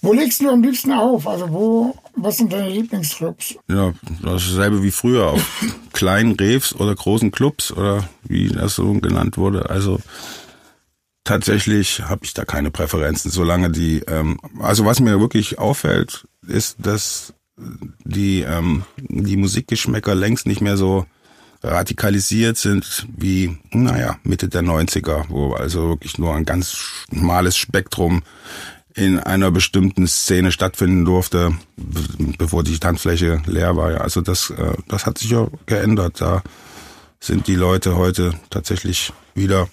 [0.00, 1.26] Wo legst du am liebsten auf?
[1.26, 3.56] Also wo, was sind deine Lieblingsclubs?
[3.68, 9.38] Ja, dasselbe wie früher auf kleinen Reves oder großen Clubs oder wie das so genannt
[9.38, 9.70] wurde.
[9.70, 9.98] Also
[11.24, 16.76] tatsächlich habe ich da keine Präferenzen, solange die, ähm, also was mir wirklich auffällt, ist,
[16.78, 17.34] dass
[18.04, 21.06] die, ähm, die Musikgeschmäcker längst nicht mehr so
[21.62, 28.22] radikalisiert sind wie, naja, Mitte der 90er, wo also wirklich nur ein ganz schmales Spektrum
[28.94, 34.00] in einer bestimmten Szene stattfinden durfte, be- bevor die Tanzfläche leer war.
[34.00, 36.20] Also das, äh, das hat sich ja geändert.
[36.20, 36.42] Da
[37.20, 39.68] sind die Leute heute tatsächlich wieder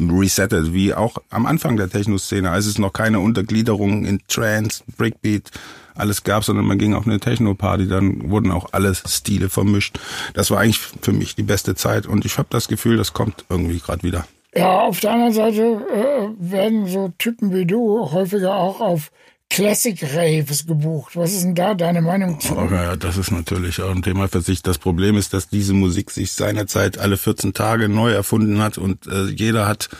[0.00, 5.50] resettet, wie auch am Anfang der Techno-Szene, als es noch keine Untergliederung in Trance, Breakbeat,
[5.94, 9.98] alles gab, sondern man ging auf eine Techno-Party, dann wurden auch alle Stile vermischt.
[10.34, 13.44] Das war eigentlich für mich die beste Zeit und ich habe das Gefühl, das kommt
[13.48, 14.26] irgendwie gerade wieder.
[14.54, 19.10] Ja, auf der anderen Seite äh, werden so Typen wie du häufiger auch auf
[19.52, 21.14] Classic Raves gebucht.
[21.14, 22.56] Was ist denn da deine Meinung zu?
[22.56, 24.62] Oh, ja, das ist natürlich auch ein Thema für sich.
[24.62, 29.06] Das Problem ist, dass diese Musik sich seinerzeit alle 14 Tage neu erfunden hat und
[29.06, 29.90] äh, jeder hat,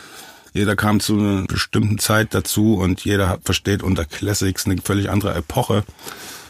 [0.53, 5.09] jeder kam zu einer bestimmten Zeit dazu und jeder hat, versteht unter Classics eine völlig
[5.09, 5.83] andere Epoche,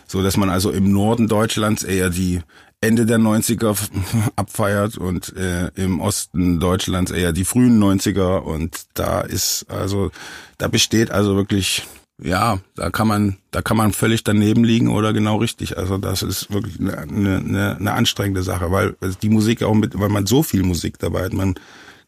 [0.07, 2.41] so dass man also im Norden Deutschlands eher die
[2.81, 3.77] Ende der 90er
[4.35, 10.11] abfeiert und äh, im Osten Deutschlands eher die frühen 90er und da ist also
[10.57, 11.83] da besteht also wirklich
[12.21, 15.77] ja, da kann man, da kann man völlig daneben liegen oder genau richtig.
[15.77, 20.09] Also das ist wirklich eine, eine, eine anstrengende Sache, weil die Musik auch mit, weil
[20.09, 21.55] man so viel Musik dabei hat, man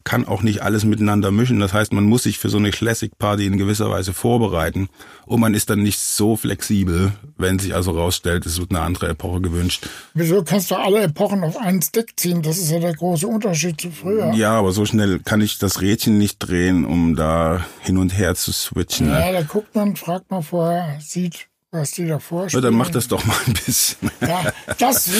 [0.06, 1.58] kann auch nicht alles miteinander mischen.
[1.58, 4.88] Das heißt, man muss sich für so eine Classic Party in gewisser Weise vorbereiten
[5.26, 9.08] und man ist dann nicht so flexibel, wenn sich also rausstellt, es wird eine andere
[9.08, 9.88] Epoche gewünscht.
[10.14, 12.40] Wieso kannst du alle Epochen auf einen Stick ziehen?
[12.40, 14.32] Das ist ja der große Unterschied zu früher.
[14.32, 18.36] Ja, aber so schnell kann ich das Rädchen nicht drehen, um da hin und her
[18.36, 19.08] zu switchen.
[19.08, 22.62] Ja, da guckt man, fragt man vorher, sieht, was die da Ja, vorstellen.
[22.64, 24.10] dann mach das doch mal ein bisschen.
[24.20, 25.10] Ja, das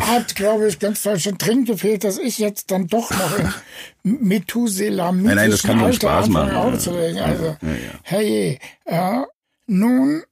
[0.00, 3.38] hat, glaube ich, ganz Deutschland dringend gefehlt, dass ich jetzt dann doch noch
[4.04, 6.54] im Methuselamischen Nein, nein, das kann Alter Spaß machen.
[6.56, 7.18] aufzulegen.
[7.20, 7.56] Also,
[8.02, 9.22] hey, äh,
[9.66, 10.22] nun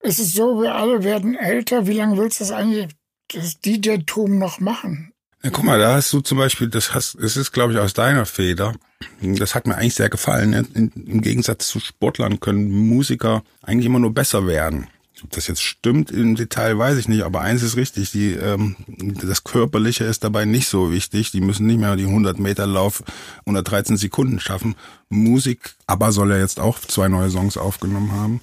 [0.00, 1.86] ist es so, wir alle werden älter.
[1.86, 2.88] Wie lange willst du das eigentlich,
[3.34, 5.12] das DJ-Tum noch machen?
[5.42, 7.94] Ja, guck mal, da hast du zum Beispiel, das hast, das ist, glaube ich, aus
[7.94, 8.74] deiner Feder.
[9.20, 10.50] Das hat mir eigentlich sehr gefallen.
[10.50, 10.64] ne?
[10.74, 14.88] In, Im Gegensatz zu Sportlern können Musiker eigentlich immer nur besser werden.
[15.22, 18.76] Ob das jetzt stimmt im Detail, weiß ich nicht, aber eins ist richtig, die, ähm,
[18.86, 21.32] das Körperliche ist dabei nicht so wichtig.
[21.32, 23.02] Die müssen nicht mehr die 100 Meter Lauf
[23.44, 24.76] unter 13 Sekunden schaffen.
[25.08, 28.40] Musik, aber soll er jetzt auch zwei neue Songs aufgenommen haben.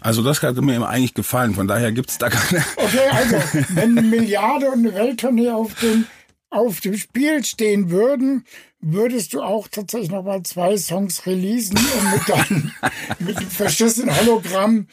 [0.00, 2.64] Also das hat mir eigentlich gefallen, von daher gibt's da keine...
[2.76, 3.36] Okay, also,
[3.74, 6.06] wenn eine Milliarde und eine Welttournee auf dem,
[6.48, 8.44] auf dem Spiel stehen würden,
[8.80, 12.72] würdest du auch tatsächlich noch mal zwei Songs releasen, um mit dann
[13.18, 14.86] mit dem verschissenen Hologramm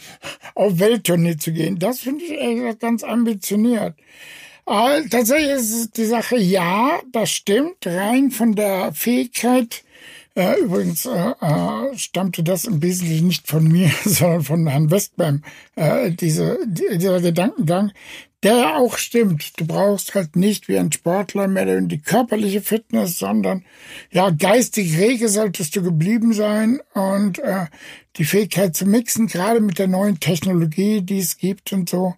[0.55, 1.79] auf Welttournee zu gehen.
[1.79, 3.95] Das finde ich ehrlich gesagt ganz ambitioniert.
[4.65, 9.83] Äh, tatsächlich ist es die Sache, ja, das stimmt, rein von der Fähigkeit,
[10.37, 15.41] äh, übrigens äh, äh, stammte das im Wesentlichen nicht von mir, sondern von Herrn Westbeim,
[15.75, 17.91] äh, diese, die, dieser Gedankengang,
[18.55, 19.59] ja auch stimmt.
[19.59, 23.65] Du brauchst halt nicht wie ein Sportler mehr die körperliche Fitness, sondern
[24.11, 27.65] ja, geistig rege solltest du geblieben sein und äh,
[28.17, 32.15] die Fähigkeit zu mixen, gerade mit der neuen Technologie, die es gibt und so.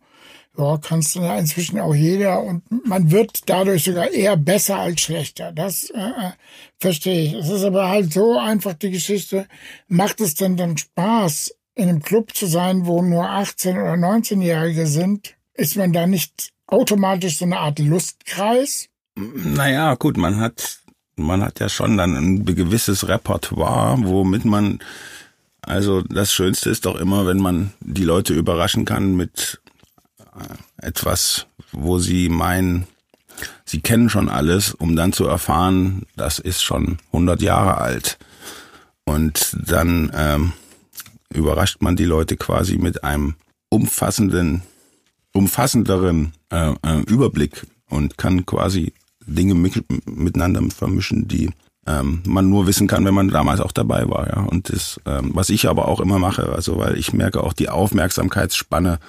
[0.57, 5.53] Ja, kannst du inzwischen auch jeder und man wird dadurch sogar eher besser als schlechter.
[5.53, 6.31] Das äh, äh,
[6.79, 7.33] verstehe ich.
[7.33, 9.47] Es ist aber halt so einfach die Geschichte.
[9.87, 14.85] Macht es denn dann Spaß, in einem Club zu sein, wo nur 18- oder 19-Jährige
[14.85, 15.38] sind?
[15.59, 18.87] Ist man da nicht automatisch so eine Art Lustkreis?
[19.15, 20.79] Naja, gut, man hat,
[21.17, 24.79] man hat ja schon dann ein gewisses Repertoire, womit man,
[25.61, 29.59] also das Schönste ist doch immer, wenn man die Leute überraschen kann mit
[30.17, 32.87] äh, etwas, wo sie meinen,
[33.65, 38.17] sie kennen schon alles, um dann zu erfahren, das ist schon 100 Jahre alt.
[39.03, 40.53] Und dann ähm,
[41.33, 43.35] überrascht man die Leute quasi mit einem
[43.67, 44.61] umfassenden,
[45.39, 48.91] umfassenderen äh, äh, Überblick und kann quasi
[49.25, 51.49] Dinge mit, miteinander vermischen, die
[51.87, 54.27] ähm, man nur wissen kann, wenn man damals auch dabei war.
[54.27, 54.41] Ja.
[54.43, 57.69] Und das, ähm, was ich aber auch immer mache, also weil ich merke auch die
[57.69, 58.99] Aufmerksamkeitsspanne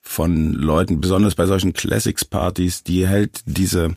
[0.00, 3.94] von Leuten, besonders bei solchen Classics-Partys, die hält diese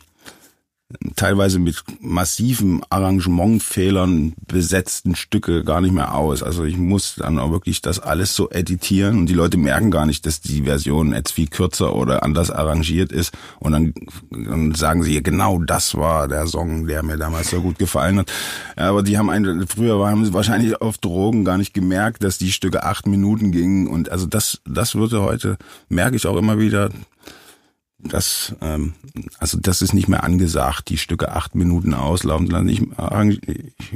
[1.16, 6.44] teilweise mit massiven Arrangementfehlern besetzten Stücke gar nicht mehr aus.
[6.44, 10.06] Also ich muss dann auch wirklich das alles so editieren und die Leute merken gar
[10.06, 13.94] nicht, dass die Version jetzt viel kürzer oder anders arrangiert ist und dann,
[14.30, 18.32] dann sagen sie, genau das war der Song, der mir damals so gut gefallen hat.
[18.76, 22.52] Aber die haben einen, früher haben sie wahrscheinlich auf Drogen gar nicht gemerkt, dass die
[22.52, 25.56] Stücke acht Minuten gingen und also das, das würde heute,
[25.88, 26.90] merke ich auch immer wieder,
[28.08, 28.94] das, ähm,
[29.38, 32.68] also das ist nicht mehr angesagt, die Stücke acht Minuten auslaufen lassen.
[32.68, 32.82] Ich,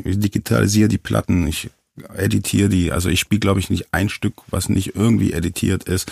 [0.04, 1.70] ich digitalisiere die Platten, ich
[2.14, 2.92] editiere die.
[2.92, 6.10] Also ich spiele, glaube ich, nicht ein Stück, was nicht irgendwie editiert ist.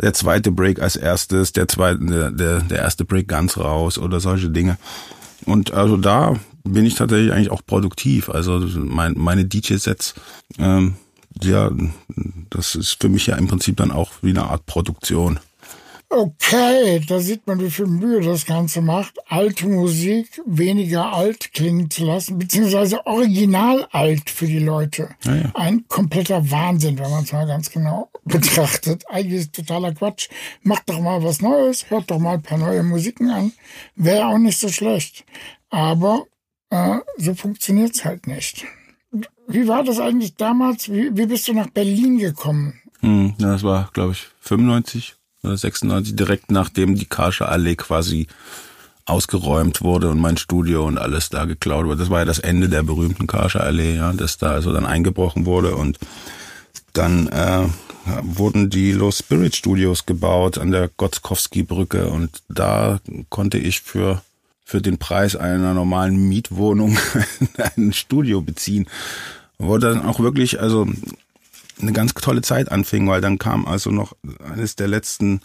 [0.00, 4.20] Der zweite Break als erstes, der zweite, der, der, der erste Break ganz raus oder
[4.20, 4.78] solche Dinge.
[5.44, 8.28] Und also da bin ich tatsächlich eigentlich auch produktiv.
[8.28, 10.14] Also mein, meine DJ-Sets,
[10.58, 10.94] ähm,
[11.42, 11.70] ja,
[12.50, 15.38] das ist für mich ja im Prinzip dann auch wie eine Art Produktion.
[16.10, 21.90] Okay, da sieht man, wie viel Mühe das Ganze macht, alte Musik weniger alt klingen
[21.90, 25.10] zu lassen, beziehungsweise original alt für die Leute.
[25.24, 25.50] Ja, ja.
[25.54, 29.04] Ein kompletter Wahnsinn, wenn man es mal ganz genau betrachtet.
[29.10, 30.30] Eigentlich ist totaler Quatsch.
[30.62, 33.52] Macht doch mal was Neues, hört doch mal ein paar neue Musiken an.
[33.94, 35.26] Wäre auch nicht so schlecht.
[35.68, 36.24] Aber
[36.70, 38.64] äh, so funktioniert's halt nicht.
[39.46, 40.90] Wie war das eigentlich damals?
[40.90, 42.80] Wie, wie bist du nach Berlin gekommen?
[43.00, 48.26] Hm, das war, glaube ich, 95 oder 96, direkt nachdem die Karsche Allee quasi
[49.06, 51.98] ausgeräumt wurde und mein Studio und alles da geklaut wurde.
[51.98, 55.46] Das war ja das Ende der berühmten Karsche Allee, ja, das da also dann eingebrochen
[55.46, 55.98] wurde und
[56.92, 57.66] dann äh,
[58.22, 64.22] wurden die Low Spirit Studios gebaut an der Gotzkowski-Brücke und da konnte ich für
[64.68, 66.98] für den Preis einer normalen Mietwohnung
[67.76, 68.86] ein Studio beziehen.
[69.56, 70.86] Wo dann auch wirklich, also
[71.80, 75.40] eine ganz tolle Zeit anfing, weil dann kam also noch eines der letzten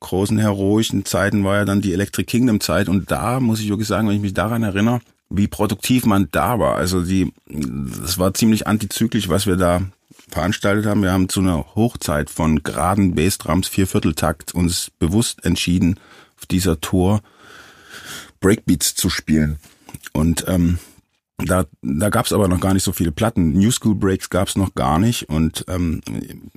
[0.00, 3.88] großen heroischen Zeiten war ja dann die Electric Kingdom Zeit und da muss ich wirklich
[3.88, 5.00] sagen, wenn ich mich daran erinnere,
[5.30, 6.76] wie produktiv man da war.
[6.76, 9.82] Also die, das war ziemlich antizyklisch, was wir da
[10.28, 11.02] veranstaltet haben.
[11.02, 15.98] Wir haben zu einer Hochzeit von geraden Bassdrums Viervierteltakt uns bewusst entschieden,
[16.36, 17.22] auf dieser Tour
[18.40, 19.58] Breakbeats zu spielen.
[20.12, 20.78] Und ähm,
[21.38, 23.52] da, da gab es aber noch gar nicht so viele Platten.
[23.52, 25.28] New School Breaks gab es noch gar nicht.
[25.28, 26.00] Und ähm,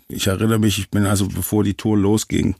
[0.08, 2.56] ich erinnere mich, ich bin also, bevor die Tour losging,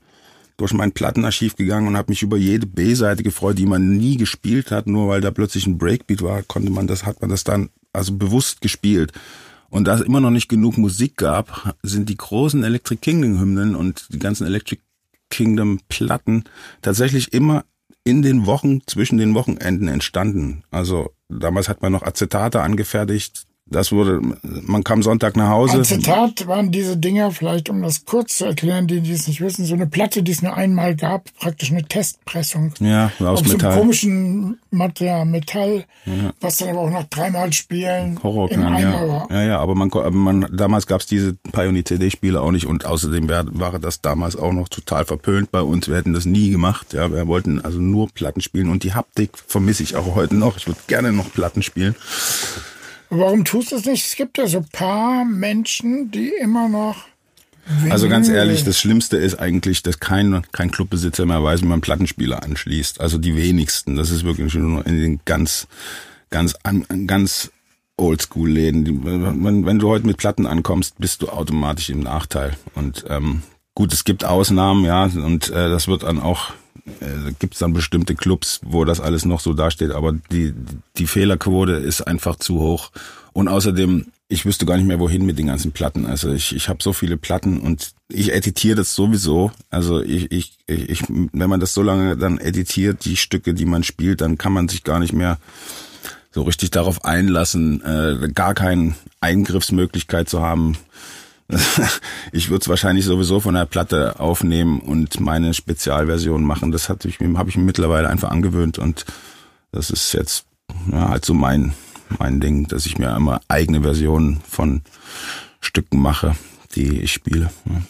[0.58, 4.72] durch mein Plattenarchiv gegangen und habe mich über jede B-Seite gefreut, die man nie gespielt
[4.72, 7.70] hat, nur weil da plötzlich ein Breakbeat war, konnte man das, hat man das dann
[7.94, 9.14] also bewusst gespielt.
[9.70, 13.76] Und da es immer noch nicht genug Musik gab, sind die großen Electric Kingdom Hymnen
[13.76, 14.82] und die ganzen Electric
[15.30, 16.44] Kingdom Platten
[16.82, 17.64] tatsächlich immer
[18.04, 20.64] in den Wochen zwischen den Wochenenden entstanden.
[20.72, 25.78] Also damals hat man noch Acetate angefertigt, das wurde, man kam Sonntag nach Hause.
[25.78, 29.42] Ein Zitat waren diese Dinger, vielleicht um das kurz zu erklären, die, die es nicht
[29.42, 32.74] wissen, so eine Platte, die es nur einmal gab, praktisch eine Testpressung.
[32.80, 33.74] Ja, aus auf Metall.
[33.74, 36.32] so komischen Material, Metall, ja.
[36.42, 39.08] was dann aber auch nach dreimal Spielen im Eimer ja.
[39.08, 39.32] war.
[39.32, 43.30] Ja, ja, aber man, man damals gab es diese Pioneer CD-Spiele auch nicht und außerdem
[43.30, 45.88] wär, war das damals auch noch total verpönt bei uns.
[45.88, 46.94] Wir hätten das nie gemacht.
[46.94, 50.58] Ja, wir wollten also nur Platten spielen und die Haptik vermisse ich auch heute noch.
[50.58, 51.96] Ich würde gerne noch Platten spielen.
[53.10, 54.05] Warum tust du es nicht?
[54.05, 57.05] Es gibt ja so paar Menschen, die immer noch.
[57.89, 61.82] Also ganz ehrlich, das Schlimmste ist eigentlich, dass kein, kein Clubbesitzer mehr weiß, wie man
[61.82, 62.99] Plattenspieler anschließt.
[62.99, 63.95] Also die wenigsten.
[63.95, 65.68] Das ist wirklich nur in den ganz,
[66.30, 66.55] ganz,
[67.05, 67.51] ganz
[67.97, 69.05] Oldschool-Läden.
[69.43, 72.57] Wenn, wenn du heute mit Platten ankommst, bist du automatisch im Nachteil.
[72.74, 73.43] Und ähm,
[73.76, 76.53] gut, es gibt Ausnahmen, ja, und äh, das wird dann auch
[77.00, 80.54] äh, gibt es dann bestimmte Clubs, wo das alles noch so dasteht, aber die,
[80.98, 82.92] die Fehlerquote ist einfach zu hoch.
[83.34, 86.06] Und außerdem, ich wüsste gar nicht mehr, wohin mit den ganzen Platten.
[86.06, 89.52] Also ich, ich habe so viele Platten und ich editiere das sowieso.
[89.70, 93.84] Also ich, ich, ich, wenn man das so lange dann editiert, die Stücke, die man
[93.84, 95.40] spielt, dann kann man sich gar nicht mehr
[96.32, 100.78] so richtig darauf einlassen, äh, gar keine Eingriffsmöglichkeit zu haben
[102.32, 106.72] ich würde es wahrscheinlich sowieso von der Platte aufnehmen und meine Spezialversion machen.
[106.72, 109.06] Das habe ich, hab ich mir mittlerweile einfach angewöhnt und
[109.72, 110.45] das ist jetzt
[110.91, 111.74] ja, halt so mein,
[112.20, 114.82] mein Ding, dass ich mir immer eigene Versionen von
[115.60, 116.36] Stücken mache,
[116.76, 117.50] die ich spiele.
[117.66, 117.82] Ja.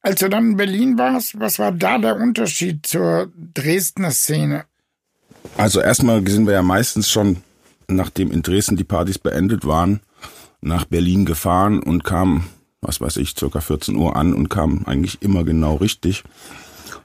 [0.00, 4.64] Als du dann in Berlin warst, was war da der Unterschied zur Dresdner Szene?
[5.56, 7.42] Also erstmal sind wir ja meistens schon,
[7.86, 10.00] nachdem in Dresden die Partys beendet waren,
[10.60, 12.48] nach Berlin gefahren und kamen
[12.82, 16.24] was weiß ich, circa 14 Uhr an und kam eigentlich immer genau richtig.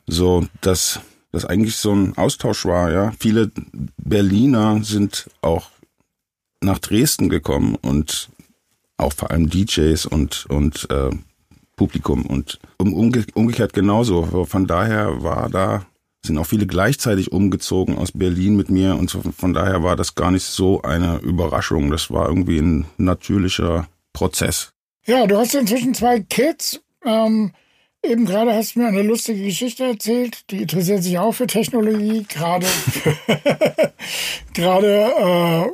[0.07, 0.99] So, dass
[1.31, 3.13] das eigentlich so ein Austausch war, ja.
[3.19, 3.51] Viele
[3.97, 5.69] Berliner sind auch
[6.61, 8.29] nach Dresden gekommen und
[8.97, 11.11] auch vor allem DJs und, und äh,
[11.75, 14.45] Publikum und umge umgekehrt genauso.
[14.45, 15.85] Von daher war da,
[16.25, 20.15] sind auch viele gleichzeitig umgezogen aus Berlin mit mir und so, von daher war das
[20.15, 21.91] gar nicht so eine Überraschung.
[21.91, 24.73] Das war irgendwie ein natürlicher Prozess.
[25.07, 26.81] Ja, du hast inzwischen zwei Kids.
[27.05, 27.53] Ähm,
[28.03, 30.51] eben gerade hast du mir eine lustige Geschichte erzählt.
[30.51, 32.67] Die interessiert sich auch für Technologie, gerade
[34.53, 35.71] gerade äh,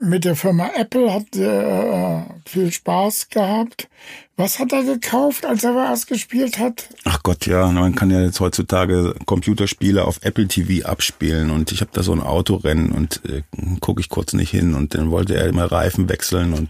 [0.00, 3.88] mit der Firma Apple hat äh, viel Spaß gehabt.
[4.36, 6.88] Was hat er gekauft, als er was gespielt hat?
[7.04, 11.80] Ach Gott, ja, man kann ja jetzt heutzutage Computerspiele auf Apple TV abspielen und ich
[11.80, 13.42] habe da so ein Autorennen und äh,
[13.80, 16.68] gucke ich kurz nicht hin und dann wollte er immer Reifen wechseln und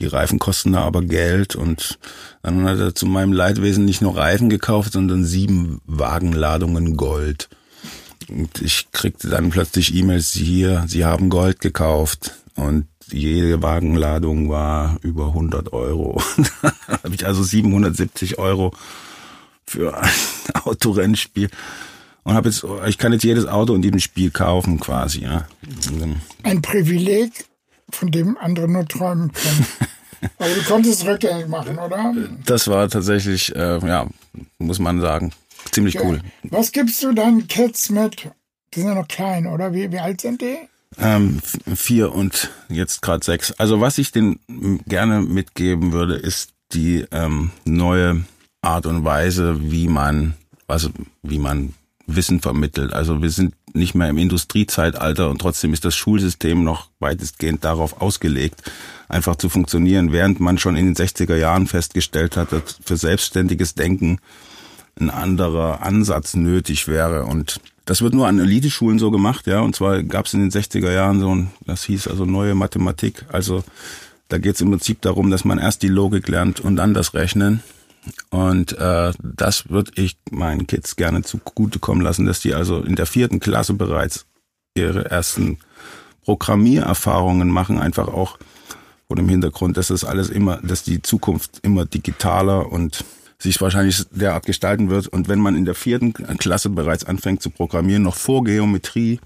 [0.00, 1.98] die Reifen kosten da aber Geld und
[2.42, 7.48] dann hat er zu meinem Leidwesen nicht nur Reifen gekauft, sondern sieben Wagenladungen Gold.
[8.28, 14.98] Und ich kriegte dann plötzlich E-Mails hier, Sie haben Gold gekauft und jede Wagenladung war
[15.02, 16.22] über 100 Euro.
[16.62, 18.72] da habe ich also 770 Euro
[19.66, 20.10] für ein
[20.64, 21.50] Autorennspiel
[22.22, 25.22] und habe jetzt, ich kann jetzt jedes Auto in diesem Spiel kaufen quasi.
[25.22, 25.48] Ja.
[26.42, 27.46] Ein Privileg,
[27.90, 29.66] von dem andere nur träumen können.
[30.38, 32.12] Aber du konntest es rückgängig machen, oder?
[32.44, 34.06] Das war tatsächlich, äh, ja,
[34.58, 35.32] muss man sagen,
[35.70, 36.02] ziemlich ja.
[36.02, 36.20] cool.
[36.42, 38.28] Was gibst du deinen Kids mit?
[38.74, 39.72] Die sind ja noch klein, oder?
[39.72, 40.56] Wie, wie alt sind die?
[40.98, 41.40] Ähm,
[41.74, 43.52] vier und jetzt gerade sechs.
[43.52, 44.40] Also was ich denen
[44.86, 48.24] gerne mitgeben würde, ist die ähm, neue
[48.62, 50.34] Art und Weise, wie man,
[50.66, 50.90] also
[51.22, 51.74] wie man
[52.08, 52.92] Wissen vermittelt.
[52.92, 58.00] Also wir sind nicht mehr im Industriezeitalter und trotzdem ist das Schulsystem noch weitestgehend darauf
[58.00, 58.62] ausgelegt,
[59.08, 63.74] einfach zu funktionieren, während man schon in den 60er Jahren festgestellt hat, dass für selbstständiges
[63.74, 64.18] Denken
[64.98, 67.26] ein anderer Ansatz nötig wäre.
[67.26, 69.60] Und das wird nur an Eliteschulen so gemacht, ja.
[69.60, 73.26] Und zwar gab es in den 60er Jahren so ein, das hieß also neue Mathematik.
[73.30, 73.64] Also
[74.28, 77.14] da geht es im Prinzip darum, dass man erst die Logik lernt und dann das
[77.14, 77.62] Rechnen.
[78.30, 83.06] Und äh, das würde ich meinen Kids gerne zugutekommen lassen, dass die also in der
[83.06, 84.26] vierten Klasse bereits
[84.74, 85.58] ihre ersten
[86.24, 88.38] Programmiererfahrungen machen, einfach auch
[89.06, 93.04] vor dem Hintergrund, dass das alles immer, dass die Zukunft immer digitaler und
[93.38, 95.08] sich wahrscheinlich derart gestalten wird.
[95.08, 99.20] Und wenn man in der vierten Klasse bereits anfängt zu programmieren, noch vor Geometrie,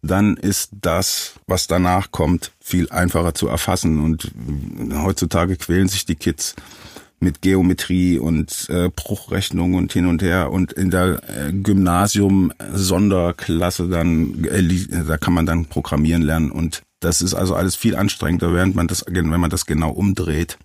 [0.00, 4.02] dann ist das, was danach kommt, viel einfacher zu erfassen.
[4.02, 4.32] Und
[4.94, 6.56] heutzutage quälen sich die Kids
[7.22, 13.88] mit Geometrie und äh, Bruchrechnung und hin und her und in der äh, Gymnasium Sonderklasse
[13.88, 18.54] dann äh, da kann man dann programmieren lernen und das ist also alles viel anstrengender,
[18.54, 20.56] während man das, wenn man das genau umdreht.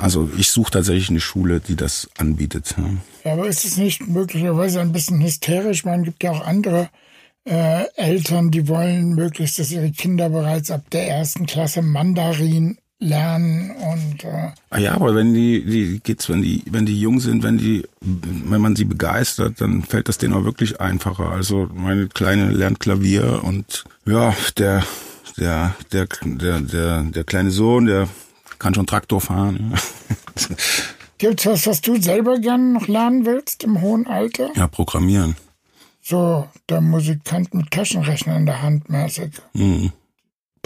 [0.00, 2.76] Also ich suche tatsächlich eine Schule, die das anbietet.
[3.24, 5.84] Ja, aber ist es nicht möglicherweise ein bisschen hysterisch?
[5.84, 6.88] Man gibt ja auch andere
[7.44, 13.70] äh, Eltern, die wollen möglichst, dass ihre Kinder bereits ab der ersten Klasse Mandarin lernen
[13.72, 17.42] und äh ah ja, aber wenn die die Kids, wenn die wenn die jung sind,
[17.42, 21.30] wenn die wenn man sie begeistert, dann fällt das denen auch wirklich einfacher.
[21.30, 24.82] Also meine kleine lernt Klavier und ja, der
[25.38, 28.08] der, der, der, der, der kleine Sohn, der
[28.58, 29.74] kann schon Traktor fahren.
[31.18, 34.50] Gibt's was, was du selber gerne noch lernen willst im hohen Alter?
[34.54, 35.36] Ja, programmieren.
[36.02, 39.32] So, der Musikant mit Taschenrechner in der Hand mäßig.
[39.54, 39.92] Mhm.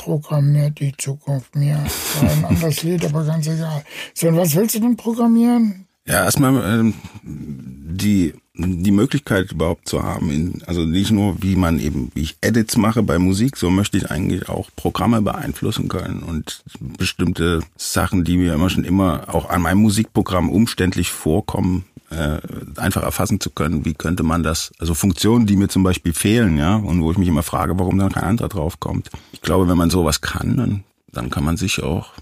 [0.00, 1.78] Programmiert die Zukunft mir.
[2.22, 3.84] Ein anderes Lied, aber ganz egal.
[4.14, 5.89] So, und was willst du denn programmieren?
[6.06, 6.94] Ja, erstmal ähm,
[7.32, 12.36] die die Möglichkeit überhaupt zu haben, in, also nicht nur wie man eben, wie ich
[12.40, 18.24] Edits mache bei Musik, so möchte ich eigentlich auch Programme beeinflussen können und bestimmte Sachen,
[18.24, 22.38] die mir immer schon immer auch an meinem Musikprogramm umständlich vorkommen, äh,
[22.76, 26.58] einfach erfassen zu können, wie könnte man das, also Funktionen, die mir zum Beispiel fehlen,
[26.58, 29.10] ja, und wo ich mich immer frage, warum dann kein anderer draufkommt.
[29.32, 32.12] Ich glaube, wenn man sowas kann, dann, dann kann man sich auch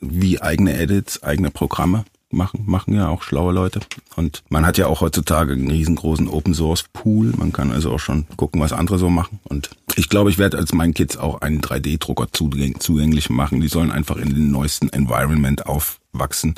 [0.00, 3.80] wie eigene Edits, eigene Programme machen, machen ja auch schlaue Leute.
[4.16, 7.32] Und man hat ja auch heutzutage einen riesengroßen Open Source Pool.
[7.36, 9.40] Man kann also auch schon gucken, was andere so machen.
[9.44, 13.60] Und ich glaube, ich werde als meinen Kids auch einen 3D-Drucker zugänglich machen.
[13.60, 16.54] Die sollen einfach in den neuesten Environment aufwachsen.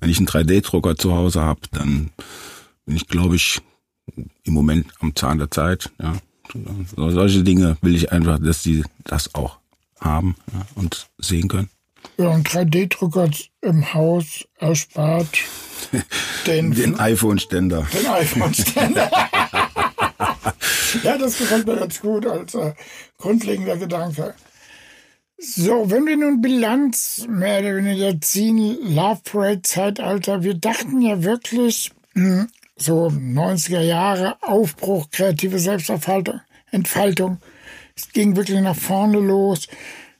[0.00, 2.10] Wenn ich einen 3D-Drucker zu Hause habe, dann
[2.86, 3.60] bin ich, glaube ich,
[4.42, 5.90] im Moment am Zahn der Zeit.
[6.00, 6.14] Ja.
[6.96, 9.58] solche Dinge will ich einfach, dass die das auch
[10.00, 11.70] haben ja, und sehen können.
[12.16, 13.28] Ja, ein 3D-Drucker
[13.60, 15.38] im Haus erspart
[16.46, 17.86] den, den iPhone-Ständer.
[17.92, 19.10] Den iPhone-Ständer.
[21.02, 22.72] ja, das gefällt mir ganz gut als äh,
[23.18, 24.34] grundlegender Gedanke.
[25.38, 31.22] So, wenn wir nun Bilanz mehr oder weniger ziehen, Love Parade Zeitalter, wir dachten ja
[31.24, 36.40] wirklich, hm, so 90er Jahre, Aufbruch, kreative Selbstentfaltung,
[36.70, 37.38] Entfaltung.
[37.96, 39.68] Es ging wirklich nach vorne los.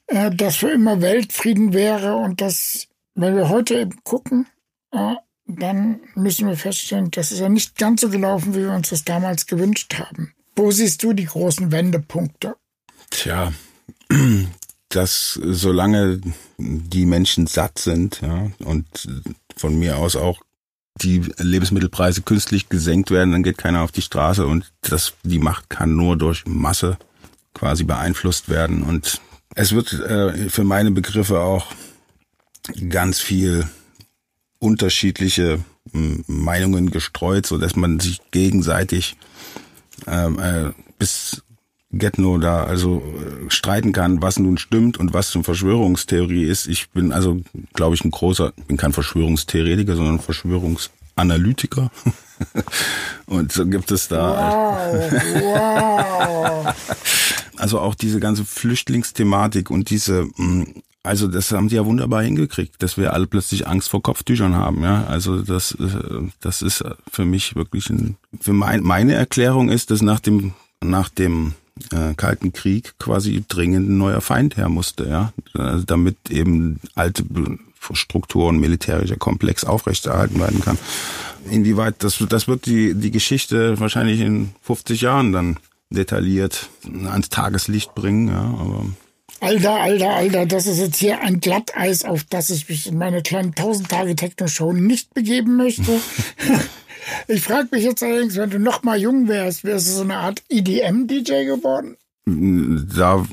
[0.07, 4.47] Äh, dass für immer Weltfrieden wäre und dass, wenn wir heute eben gucken,
[4.93, 5.15] äh,
[5.47, 9.05] dann müssen wir feststellen, das ist ja nicht ganz so gelaufen, wie wir uns das
[9.05, 10.33] damals gewünscht haben.
[10.57, 12.57] Wo siehst du die großen Wendepunkte?
[13.11, 13.53] Tja,
[14.89, 16.21] dass solange
[16.59, 18.87] die Menschen satt sind ja, und
[19.57, 20.41] von mir aus auch
[21.03, 25.69] die Lebensmittelpreise künstlich gesenkt werden, dann geht keiner auf die Straße und das, die Macht
[25.69, 26.99] kann nur durch Masse
[27.53, 29.21] quasi beeinflusst werden und
[29.55, 31.73] es wird äh, für meine Begriffe auch
[32.89, 33.69] ganz viel
[34.59, 35.61] unterschiedliche
[35.93, 39.17] hm, Meinungen gestreut, so dass man sich gegenseitig
[40.07, 41.43] ähm, äh, bis
[41.99, 46.67] Getno da also äh, streiten kann, was nun stimmt und was eine Verschwörungstheorie ist.
[46.67, 47.41] Ich bin also,
[47.73, 50.21] glaube ich, ein großer, bin kein Verschwörungstheoretiker, sondern
[51.15, 51.91] Verschwörungsanalytiker.
[53.27, 54.73] und so gibt es da.
[54.83, 55.13] Wow,
[56.67, 56.75] wow.
[57.57, 62.83] Also auch diese ganze Flüchtlingsthematik und diese, mm, also das haben sie ja wunderbar hingekriegt,
[62.83, 65.05] dass wir alle plötzlich Angst vor Kopftüchern haben, ja.
[65.05, 70.03] Also das, äh, das ist für mich wirklich ein, für mein, meine Erklärung ist, dass
[70.03, 70.53] nach dem,
[70.83, 71.55] nach dem
[71.93, 77.25] äh, Kalten Krieg quasi dringend ein neuer Feind her musste, ja, also damit eben alte
[77.93, 80.79] Strukturen, militärischer Komplex aufrechterhalten werden kann.
[81.51, 85.59] Inwieweit, das, das wird die, die Geschichte wahrscheinlich in 50 Jahren dann
[85.91, 86.71] detailliert
[87.05, 88.29] ans Tageslicht bringen.
[88.29, 88.87] Ja, aber
[89.41, 93.23] Alter, Alter, Alter, das ist jetzt hier ein Glatteis, auf das ich mich in meine
[93.23, 96.01] kleinen 1000 Tage Techno-Show nicht begeben möchte.
[97.29, 100.17] ich frage mich jetzt allerdings, wenn du noch mal jung wärst, wärst du so eine
[100.17, 101.97] Art EDM-DJ geworden?
[102.27, 103.25] Da,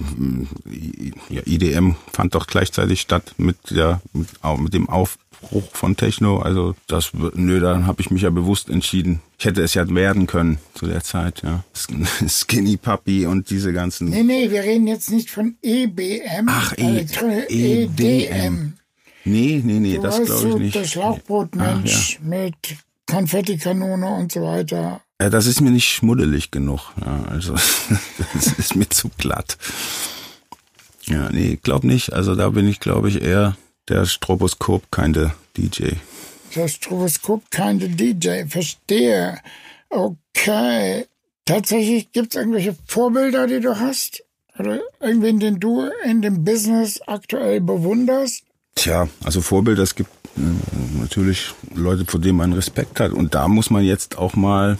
[1.29, 4.27] ja, EDM fand doch gleichzeitig statt mit der, mit,
[4.59, 6.39] mit dem Auf, Aufbruch von Techno.
[6.39, 9.21] Also das, nö, dann habe ich mich ja bewusst entschieden.
[9.37, 11.63] Ich hätte es ja werden können zu der Zeit, ja.
[12.27, 14.09] Skinny Puppy und diese ganzen.
[14.09, 16.47] Nee, nee, wir reden jetzt nicht von EBM.
[16.47, 17.05] Ach, e
[17.49, 18.73] EDM.
[19.23, 20.75] Nee, nee, nee, du das glaube ich nicht.
[20.75, 22.27] Der Schlauchbootmensch ja.
[22.27, 22.55] mit
[23.07, 25.01] Konfettikanone und so weiter.
[25.21, 26.93] Ja, das ist mir nicht schmuddelig genug.
[26.99, 27.53] Ja, also
[28.33, 29.55] das ist mir zu glatt.
[31.03, 32.13] Ja, nee, glaub nicht.
[32.13, 33.55] Also da bin ich, glaube ich, eher
[33.87, 35.91] der Stroboskop keine DJ.
[36.55, 39.37] Der Stroboskop keine DJ, verstehe.
[39.91, 41.05] Okay.
[41.45, 44.23] Tatsächlich gibt es irgendwelche Vorbilder, die du hast?
[44.57, 48.43] Oder irgendwen, den du in dem Business aktuell bewunderst?
[48.73, 53.11] Tja, also Vorbilder, es gibt äh, natürlich Leute, vor denen man Respekt hat.
[53.11, 54.79] Und da muss man jetzt auch mal,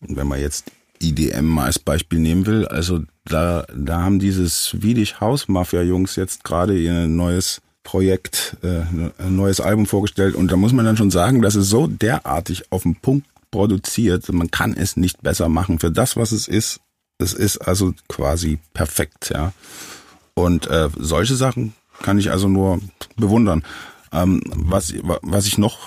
[0.00, 0.70] wenn man jetzt
[1.00, 6.16] IDM mal als Beispiel nehmen will, also da, da haben dieses Swedish House Mafia Jungs
[6.16, 8.82] jetzt gerade ihr neues Projekt, äh,
[9.18, 12.64] ein neues Album vorgestellt und da muss man dann schon sagen, dass es so derartig
[12.72, 16.80] auf den Punkt produziert, man kann es nicht besser machen für das, was es ist.
[17.18, 19.52] Es ist also quasi perfekt, ja.
[20.34, 22.80] Und äh, solche Sachen kann ich also nur
[23.16, 23.62] bewundern.
[24.12, 24.92] Ähm, was,
[25.22, 25.78] was ich noch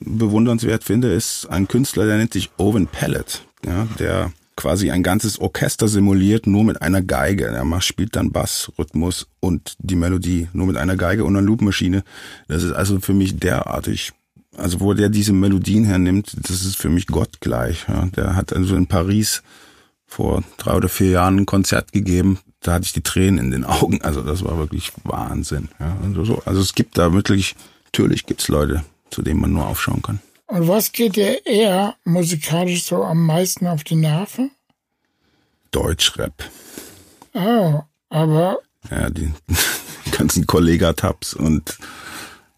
[0.00, 5.38] bewundernswert finde, ist ein Künstler, der nennt sich Owen Pellet, ja, der quasi ein ganzes
[5.38, 7.46] Orchester simuliert, nur mit einer Geige.
[7.46, 11.46] Er macht, spielt dann Bass, Rhythmus und die Melodie nur mit einer Geige und einer
[11.46, 12.04] Loopmaschine.
[12.46, 14.12] Das ist also für mich derartig,
[14.56, 17.86] also wo der diese Melodien hernimmt, das ist für mich gottgleich.
[17.88, 18.06] Ja.
[18.14, 19.42] Der hat also in Paris
[20.06, 22.38] vor drei oder vier Jahren ein Konzert gegeben.
[22.60, 24.02] Da hatte ich die Tränen in den Augen.
[24.02, 25.70] Also das war wirklich Wahnsinn.
[25.78, 25.96] Ja.
[26.04, 27.56] Also, so, also es gibt da wirklich,
[27.86, 30.20] natürlich gibt's Leute, zu denen man nur aufschauen kann.
[30.50, 34.50] Und was geht dir eher musikalisch so am meisten auf die Nerven?
[35.70, 36.32] Deutschrap.
[37.34, 38.58] Oh, aber.
[38.90, 39.32] Ja, die
[40.10, 41.78] ganzen Kollega-Tabs und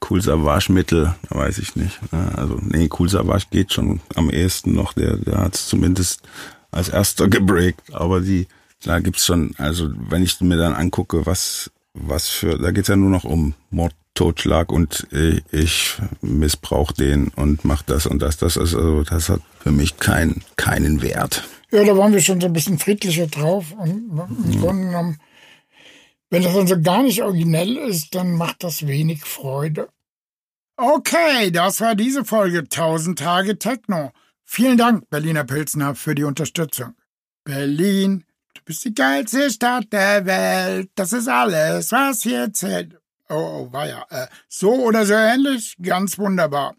[0.09, 2.01] Cool Savage Mittel, weiß ich nicht.
[2.11, 6.22] Also, nee, Cool Savage geht schon am ehesten noch, der, der hat es zumindest
[6.70, 8.49] als erster gebreakt, aber die,
[8.84, 12.97] da gibt's schon, also wenn ich mir dann angucke, was, was für, da geht's ja
[12.97, 15.06] nur noch um Mord, Totschlag und
[15.50, 18.36] ich missbrauche den und mache das und das.
[18.36, 21.44] Das also das hat für mich keinen keinen Wert.
[21.70, 23.72] Ja, da waren wir schon so ein bisschen friedlicher drauf.
[23.72, 25.18] Und im Grunde genommen,
[26.28, 29.88] wenn das dann so gar nicht originell ist, dann macht das wenig Freude.
[30.76, 34.12] Okay, das war diese Folge 1000 Tage Techno.
[34.44, 36.94] Vielen Dank, Berliner Pilzner, für die Unterstützung.
[37.44, 40.90] Berlin, du bist die geilste Stadt der Welt.
[40.94, 42.98] Das ist alles, was hier zählt.
[43.32, 44.04] Oh, oh ja.
[44.10, 45.76] Äh, so oder so ähnlich?
[45.80, 46.76] Ganz wunderbar.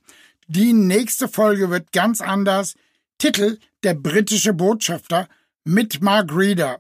[0.48, 2.76] Die nächste Folge wird ganz anders.
[3.18, 5.28] Titel Der britische Botschafter
[5.64, 6.80] mit Mark Reeder.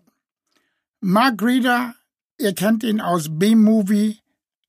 [1.01, 1.95] Mark Reeder,
[2.37, 4.19] ihr kennt ihn aus B-Movie.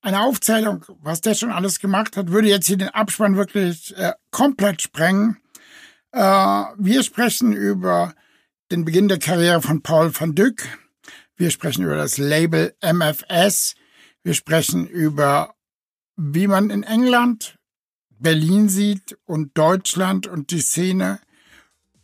[0.01, 4.13] Eine Aufzählung, was der schon alles gemacht hat, würde jetzt hier den Abspann wirklich äh,
[4.31, 5.37] komplett sprengen.
[6.13, 8.15] Äh, wir sprechen über
[8.71, 10.67] den Beginn der Karriere von Paul van Dyck.
[11.35, 13.75] Wir sprechen über das Label MFS.
[14.25, 15.53] Wir sprechen über,
[16.17, 17.59] wie man in England
[18.17, 21.19] Berlin sieht und Deutschland und die Szene.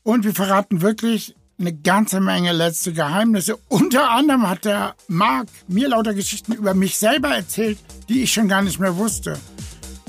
[0.04, 3.58] Und wir verraten wirklich eine ganze Menge letzte Geheimnisse.
[3.70, 8.48] Unter anderem hat der Marc mir lauter Geschichten über mich selber erzählt, die ich schon
[8.48, 9.40] gar nicht mehr wusste.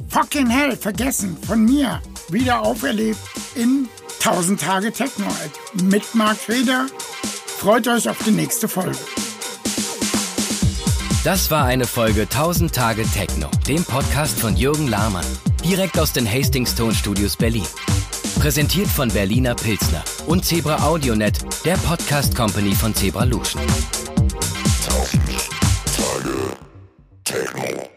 [0.08, 3.20] Fucking hell, vergessen, von mir, wieder auferlebt
[3.54, 3.88] in
[4.22, 5.28] 1000 Tage Techno
[5.82, 6.88] mit Marc Reder.
[7.56, 8.98] Freut euch auf die nächste Folge.
[11.24, 15.24] Das war eine Folge 1000 Tage Techno, dem Podcast von Jürgen Lahmann,
[15.64, 17.66] direkt aus den Hastings Tone Studios Berlin.
[18.40, 23.60] Präsentiert von Berliner Pilzner und Zebra Audionet, der Podcast Company von Zebra Luschen.
[23.60, 25.22] 1000
[25.96, 26.56] Tage
[27.22, 27.91] Techno.